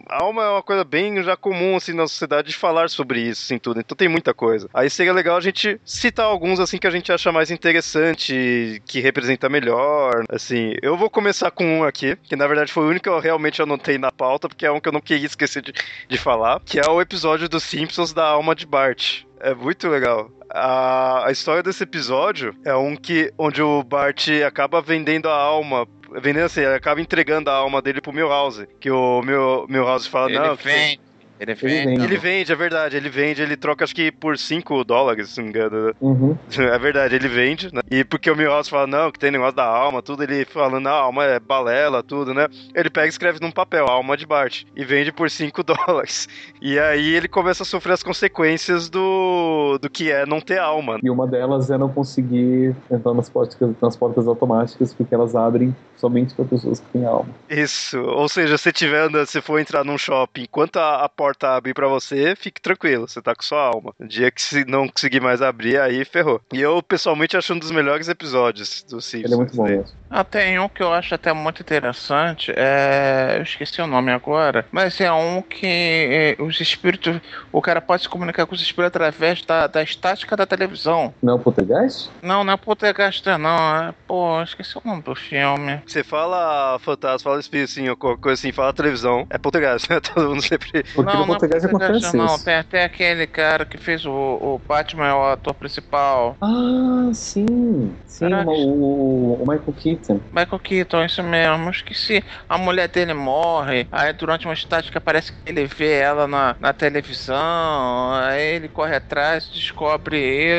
[0.08, 3.58] alma é uma coisa bem já comum, assim, na sociedade de falar sobre isso, assim,
[3.58, 3.80] tudo.
[3.80, 4.70] Então tem muita coisa.
[4.72, 9.00] Aí seria legal a gente citar alguns, assim, que a gente acha mais interessante, que
[9.00, 10.72] representa melhor, assim.
[10.80, 13.60] Eu vou começar com um aqui, que na verdade foi o único que eu realmente
[13.60, 15.72] anotei na pauta, porque é um que eu não queria esquecer de,
[16.08, 19.22] de falar, que é o episódio dos Simpsons da alma de Bart.
[19.40, 20.30] É muito legal.
[20.50, 25.86] A, a história desse episódio é um que onde o Bart acaba vendendo a alma.
[26.12, 28.66] Vendendo assim, ele acaba entregando a alma dele pro Milhouse.
[28.80, 30.54] Que o Mil, Milhouse fala, Ele não.
[30.54, 30.98] vem,
[31.38, 31.84] ele vem.
[31.84, 32.02] vem.
[32.02, 35.44] Ele vende, é verdade, ele vende, ele troca acho que por 5 dólares, se não
[35.44, 35.94] me engano.
[36.00, 36.36] Uhum.
[36.76, 37.80] É verdade, ele vende, né?
[37.90, 40.92] E porque o Milhouse fala, não, que tem negócio da alma, tudo, ele falando, a
[40.92, 42.48] alma é balela, tudo, né?
[42.74, 46.28] Ele pega e escreve num papel, a alma de Bart, e vende por 5 dólares.
[46.60, 50.98] E aí ele começa a sofrer as consequências do, do que é não ter alma.
[51.02, 55.74] E uma delas é não conseguir entrar nas portas, nas portas automáticas, porque elas abrem
[55.96, 57.28] somente para pessoas que têm alma.
[57.48, 61.25] Isso, ou seja, se tiver andando, se for entrar num shopping, enquanto a, a porta
[61.42, 63.94] abre pra você, fique tranquilo, você tá com sua alma.
[63.98, 66.40] No dia que se não conseguir mais abrir, aí ferrou.
[66.52, 69.24] E eu, pessoalmente, acho um dos melhores episódios do Simpsons.
[69.24, 69.84] Ele é muito bom né?
[70.10, 72.52] Ah, tem um que eu acho até muito interessante.
[72.54, 73.34] É...
[73.36, 74.64] Eu esqueci o nome agora.
[74.70, 77.20] Mas é um que é, os espíritos.
[77.52, 81.12] O cara pode se comunicar com os espíritos através da, da estática da televisão.
[81.22, 82.10] Não é o Poltergeist?
[82.22, 83.76] Não, não é Poltergeist, não.
[83.76, 83.94] É...
[84.06, 85.82] Pô, esqueci o nome do filme.
[85.86, 89.98] Você fala fantasma, fala espírito, assim, ou qualquer coisa assim, fala televisão, é poltergeist, né?
[90.14, 90.84] Todo mundo sempre...
[90.94, 92.26] Porque não, Poltergeist não é Poltergeist, não.
[92.26, 92.44] isso.
[92.44, 96.36] Tem até aquele cara que fez o, o Batman, é o ator principal.
[96.40, 97.92] Ah, sim.
[98.06, 98.50] Sim, Caraca.
[98.50, 99.95] o, o Michael Keaton.
[100.32, 101.66] Michael Keaton, isso mesmo.
[101.66, 102.22] Eu esqueci.
[102.48, 103.86] A mulher dele morre.
[103.90, 108.12] Aí durante uma estática parece que ele vê ela na, na televisão.
[108.12, 110.18] Aí ele corre atrás, descobre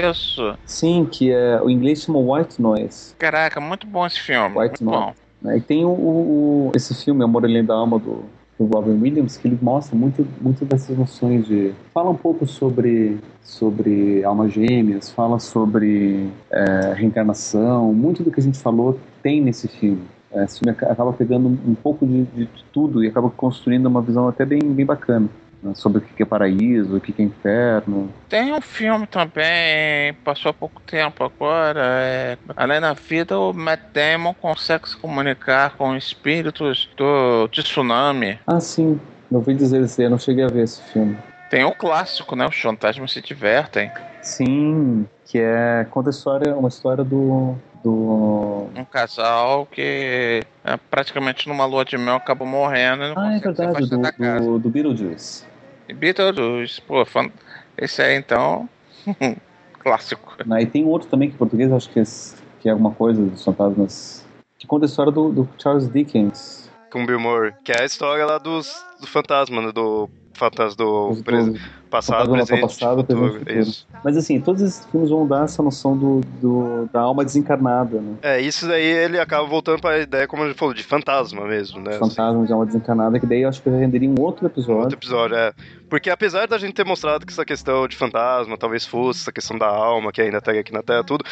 [0.09, 0.57] isso.
[0.65, 3.15] Sim, que é o inglês chama White Noise.
[3.17, 4.57] Caraca, muito bom esse filme.
[4.57, 5.15] White muito Noise.
[5.43, 5.55] bom.
[5.55, 8.25] E tem o, o- esse filme, Amor Além da Alma, do,
[8.58, 11.74] do Robin Williams, que ele mostra muito, muito dessas noções de...
[11.93, 18.43] Fala um pouco sobre, sobre almas gêmeas, fala sobre é, reencarnação, muito do que a
[18.43, 20.01] gente falou tem nesse filme.
[20.32, 24.28] É, esse filme acaba pegando um pouco de, de, tudo e acaba construindo uma visão
[24.28, 25.30] até bem, bem bacana
[25.74, 28.12] sobre o que é paraíso, o que é inferno.
[28.30, 33.80] Tem um filme também, passou há pouco tempo agora, é, Além da Vida, o Matt
[33.93, 38.39] Damon consegue se comunicar com espíritos do tsunami.
[38.47, 38.99] Ah, sim.
[39.32, 41.18] Eu ouvi dizer isso, eu não cheguei a ver esse filme.
[41.49, 42.45] Tem o clássico, né?
[42.47, 43.91] Os fantasmas se divertem.
[44.22, 47.55] Sim, que é conta história, uma história do
[47.88, 48.70] do.
[48.76, 53.04] Um casal que é, praticamente numa lua de mel acabou morrendo.
[53.04, 54.46] E não ah, é verdade, do, da casa.
[54.46, 55.46] do, do Beetlejuice.
[55.88, 57.30] E Beetlejuice, pô, fan...
[57.78, 58.70] esse aí então.
[59.88, 60.36] clássico.
[60.51, 62.04] Aí tem outro também que em português acho que é,
[62.59, 64.26] que é alguma coisa dos fantasmas.
[64.59, 66.70] Que conta a história do, do Charles Dickens.
[66.92, 71.18] Com Bill Murray, que é a história lá dos, do fantasma, né, do fantasma do,
[71.24, 71.59] pres- do-
[71.89, 73.34] passado, presente, passado, futuro.
[73.39, 73.59] futuro.
[73.59, 73.88] Isso.
[74.04, 78.16] Mas assim, todos esses filmes vão dar essa noção do, do- da alma desencarnada, né?
[78.22, 81.80] É, isso daí ele acaba voltando pra ideia, como a gente falou, de fantasma mesmo,
[81.82, 81.92] né?
[81.92, 82.00] assim.
[82.09, 84.82] Fantasma de alma desencarnada, que daí eu acho que renderia um outro episódio.
[84.82, 85.54] Outro episódio, é.
[85.89, 89.58] Porque apesar da gente ter mostrado que essa questão de fantasma talvez fosse essa questão
[89.58, 91.24] da alma, que ainda tá aqui na Terra, tudo,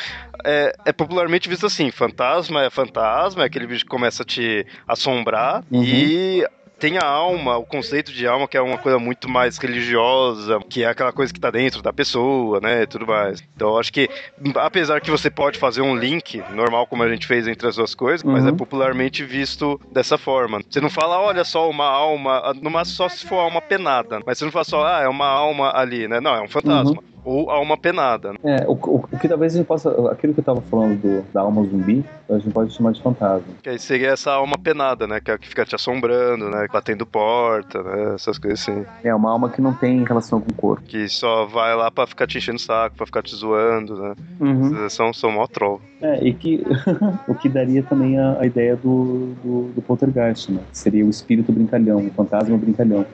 [0.45, 4.65] é, é popularmente visto assim: fantasma é fantasma, é aquele bicho que começa a te
[4.87, 5.83] assombrar Uhum.
[5.83, 6.47] e.
[6.79, 10.83] Tem a alma, o conceito de alma, que é uma coisa muito mais religiosa, que
[10.83, 13.41] é aquela coisa que tá dentro da pessoa, né, e tudo mais.
[13.55, 14.09] Então, eu acho que,
[14.55, 17.95] apesar que você pode fazer um link, normal como a gente fez entre as duas
[17.95, 18.49] coisas, mas Uhum.
[18.49, 20.61] é popularmente visto dessa forma.
[20.69, 24.37] Você não fala, olha só, uma alma, no máximo só se for alma penada, mas
[24.37, 26.19] você não fala só, ah, é uma alma ali, né?
[26.19, 27.01] Não, é um fantasma.
[27.25, 28.33] Ou alma penada.
[28.33, 28.37] né?
[28.43, 29.89] É, o, o, o que talvez a gente possa.
[30.11, 33.47] Aquilo que eu tava falando do, da alma zumbi, a gente pode chamar de fantasma.
[33.63, 35.19] Que aí seria essa alma penada, né?
[35.19, 36.67] Que é a que fica te assombrando, né?
[36.71, 38.13] Batendo porta, né?
[38.15, 38.85] Essas coisas assim.
[39.03, 40.83] É uma alma que não tem relação com o corpo.
[40.85, 44.15] Que só vai lá pra ficar te enchendo o saco, pra ficar te zoando, né?
[44.39, 44.89] Uhum.
[44.89, 45.81] São, são mó troll.
[46.01, 46.63] É, e que
[47.27, 50.59] o que daria também a, a ideia do, do, do poltergeist, né?
[50.71, 53.05] Seria o espírito brincalhão, o fantasma brincalhão.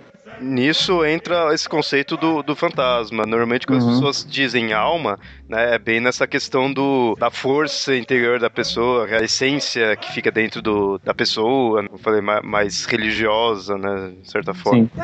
[0.42, 3.26] Nisso entra esse conceito do, do fantasma.
[3.26, 3.92] Normalmente, quando as Uhum.
[3.94, 9.24] pessoas dizem alma, né, é bem nessa questão do, da força interior da pessoa, a
[9.24, 14.54] essência que fica dentro do, da pessoa, eu falei, ma- mais religiosa, né, de certa
[14.54, 14.90] forma.
[14.96, 15.02] Sim.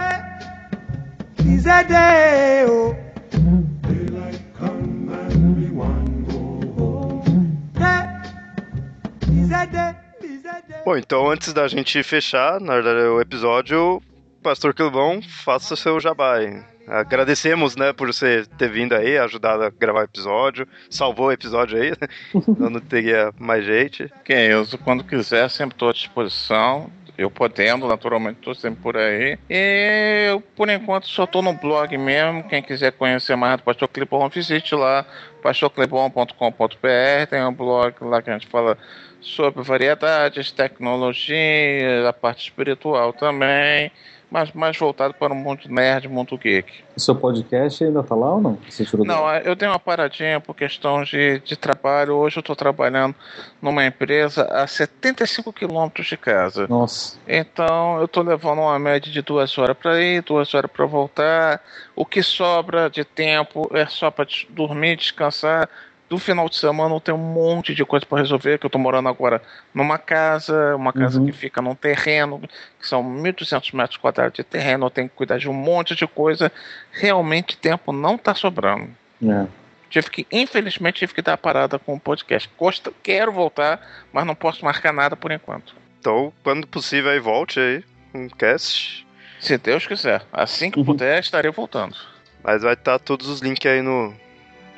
[10.85, 14.01] Bom, então antes da gente fechar, na verdade, o episódio,
[14.47, 16.63] Pastor Quilvão, faça seu jabá aí.
[16.87, 21.77] Agradecemos, né, por você ter vindo aí, ajudado a gravar o episódio, salvou o episódio
[21.77, 21.91] aí,
[22.57, 24.09] não teria mais gente.
[24.23, 26.89] Que é isso, quando quiser, sempre estou à disposição.
[27.17, 29.37] Eu podendo, naturalmente, estou sempre por aí.
[29.49, 32.47] E eu, por enquanto, só estou no blog mesmo.
[32.47, 35.05] Quem quiser conhecer mais do Pastor Clipon, visite lá,
[35.43, 37.27] pastorclipon.com.br.
[37.29, 38.77] Tem um blog lá que a gente fala
[39.19, 43.91] sobre variedades, tecnologia, a parte espiritual também.
[44.29, 46.83] Mas mais voltado para o mundo nerd, mundo geek.
[46.95, 48.57] O seu podcast ainda tá lá ou não?
[49.05, 52.15] Não, eu dei uma paradinha por questão de, de trabalho.
[52.15, 53.15] Hoje eu estou trabalhando
[53.61, 56.67] numa empresa a 75 quilômetros de casa.
[56.67, 57.17] Nossa.
[57.25, 61.63] Então eu estou levando uma média de duas horas para ir, duas horas para voltar.
[61.95, 65.69] O que sobra de tempo é só para dormir, descansar.
[66.09, 68.79] Do final de semana eu tenho um monte de coisa para resolver, que eu estou
[68.79, 69.41] morando agora
[69.73, 71.25] numa casa, uma casa Uhum.
[71.25, 72.39] que fica num terreno,
[72.79, 76.07] que são 1.200 metros quadrados de terreno, eu tenho que cuidar de um monte de
[76.07, 76.49] coisa.
[76.93, 78.89] Realmente tempo não está sobrando.
[79.21, 79.47] É.
[79.89, 82.49] Tive que, infelizmente, tive que dar a parada com o podcast.
[82.57, 83.79] Gosto, quero voltar,
[84.13, 85.75] mas não posso marcar nada por enquanto.
[85.99, 89.05] Então, quando possível, aí volte aí, um cast.
[89.41, 90.23] Se Deus quiser.
[90.31, 90.85] Assim que Uhum.
[90.85, 91.95] puder, estarei voltando.
[92.43, 94.13] Mas vai estar todos os links aí no,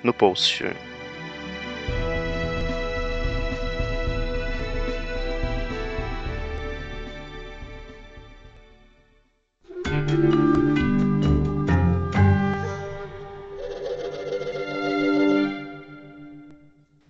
[0.04, 0.64] no post.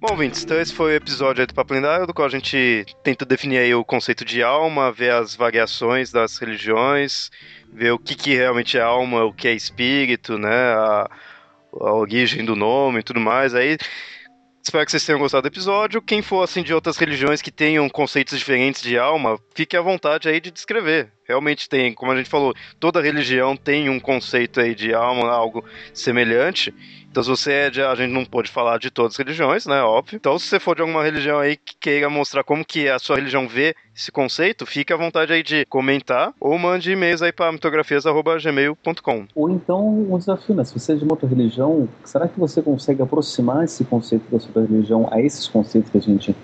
[0.02, 3.26] Bom, ouvintes, então esse foi o episódio do Papo Lendário, do qual a gente tenta
[3.26, 7.30] definir o conceito de alma, ver as variações das religiões,
[7.70, 11.10] ver o que, que realmente é alma, o que é espírito, né, a,
[11.82, 13.54] a origem do nome e tudo mais.
[13.54, 13.78] Aí
[14.64, 16.02] Espero que vocês tenham gostado do episódio.
[16.02, 20.30] Quem for assim de outras religiões que tenham conceitos diferentes de alma, fique à vontade
[20.30, 21.12] aí de descrever.
[21.30, 25.64] Realmente tem, como a gente falou, toda religião tem um conceito aí de alma, algo
[25.94, 26.74] semelhante.
[27.12, 27.82] Então, se você é de.
[27.84, 29.82] A gente não pode falar de todas as religiões, né?
[29.82, 30.16] Óbvio.
[30.16, 33.16] Então, se você for de alguma religião aí que queira mostrar como que a sua
[33.16, 37.52] religião vê esse conceito, fique à vontade aí de comentar ou mande e-mails aí para
[37.52, 39.28] mitografias.gmail.com.
[39.36, 40.64] Ou então um desafio, né?
[40.64, 44.40] Se você é de uma outra religião, será que você consegue aproximar esse conceito da
[44.40, 46.36] sua religião a esses conceitos que a gente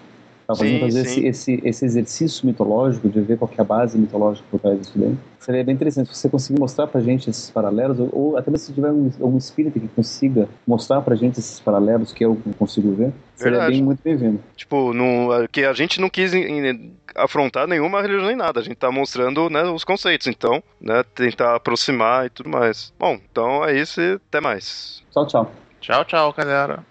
[0.48, 1.10] Tava fazendo Sim, fazer sim.
[1.28, 4.80] esse, esse, esse exercício mitológico de ver qual que é a base mitológica por trás
[4.80, 5.16] disso daí.
[5.40, 8.66] Seria bem interessante se você conseguir mostrar pra gente esses paralelos, ou, ou até mesmo
[8.68, 12.54] se tiver um, um espírito que consiga mostrar pra gente esses paralelos que eu não
[12.54, 13.76] consigo ver, seria Verdade.
[13.76, 14.40] bem muito bem-vindo.
[14.56, 18.60] Tipo, não, que a gente não quis em- em- afrontar nenhuma religião nem nada.
[18.60, 21.04] A gente tá mostrando né, os conceitos, então, né?
[21.16, 22.94] Tentar aproximar e tudo mais.
[23.00, 25.02] Bom, então é isso e até mais.
[25.12, 25.52] Tchau, tchau.
[25.82, 26.84] Tchau, tchau, galera.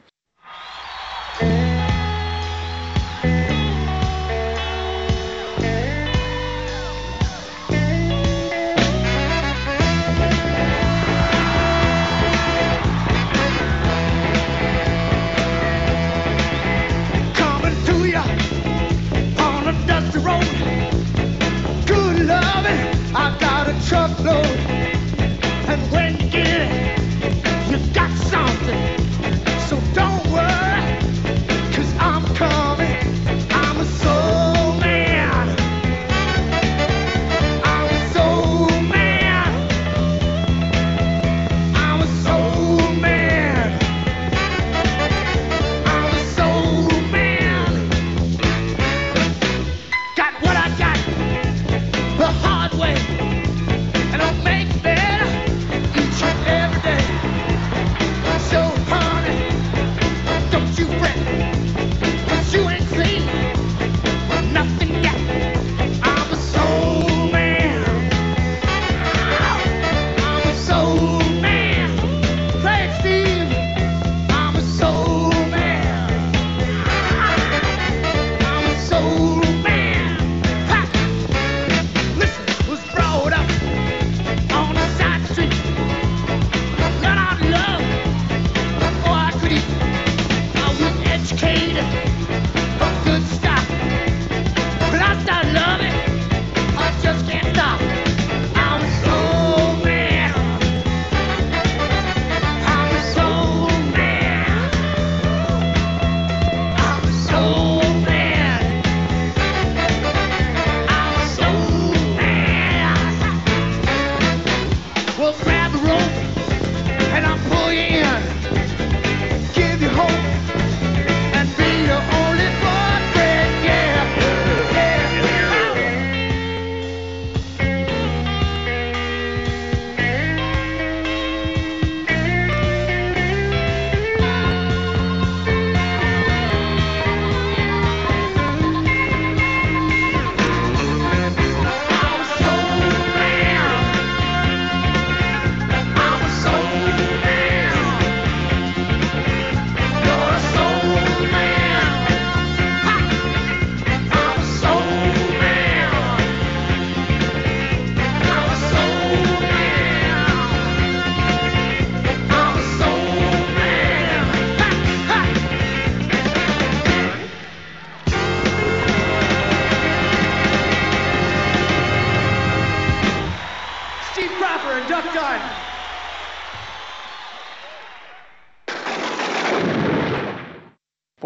[23.94, 24.83] Truckload.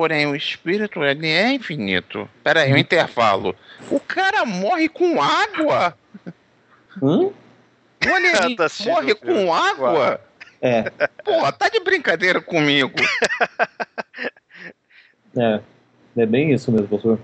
[0.08, 2.26] Porém, o espírito, ele é infinito.
[2.42, 3.54] Pera aí, um intervalo.
[3.90, 5.94] O cara morre com água?
[7.02, 7.24] Hã?
[7.26, 7.34] O
[8.14, 10.18] alienígena Tá morre com água?
[10.62, 10.84] É,
[11.22, 12.94] Pô, tá de brincadeira comigo.
[15.36, 15.60] é.
[16.16, 17.20] É bem isso mesmo, professor.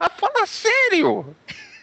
[0.00, 1.36] Ah, fala sério.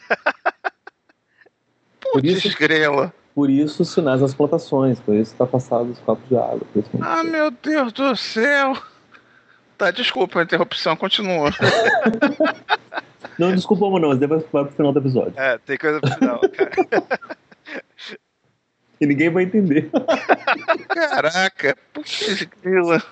[2.02, 3.14] Por Putz, isso- grela.
[3.34, 6.60] Por isso, os sinais das plantações, por isso está afastado dos copos de água.
[7.02, 8.76] Ah, meu Deus do céu.
[9.78, 11.52] Tá, desculpa a interrupção, continua.
[13.38, 15.34] não, desculpa, não, mas depois vai pro final do episódio.
[15.38, 16.72] É, tem coisa pro final, cara.
[19.00, 19.90] E ninguém vai entender.
[20.88, 23.04] Caraca, puxa grila.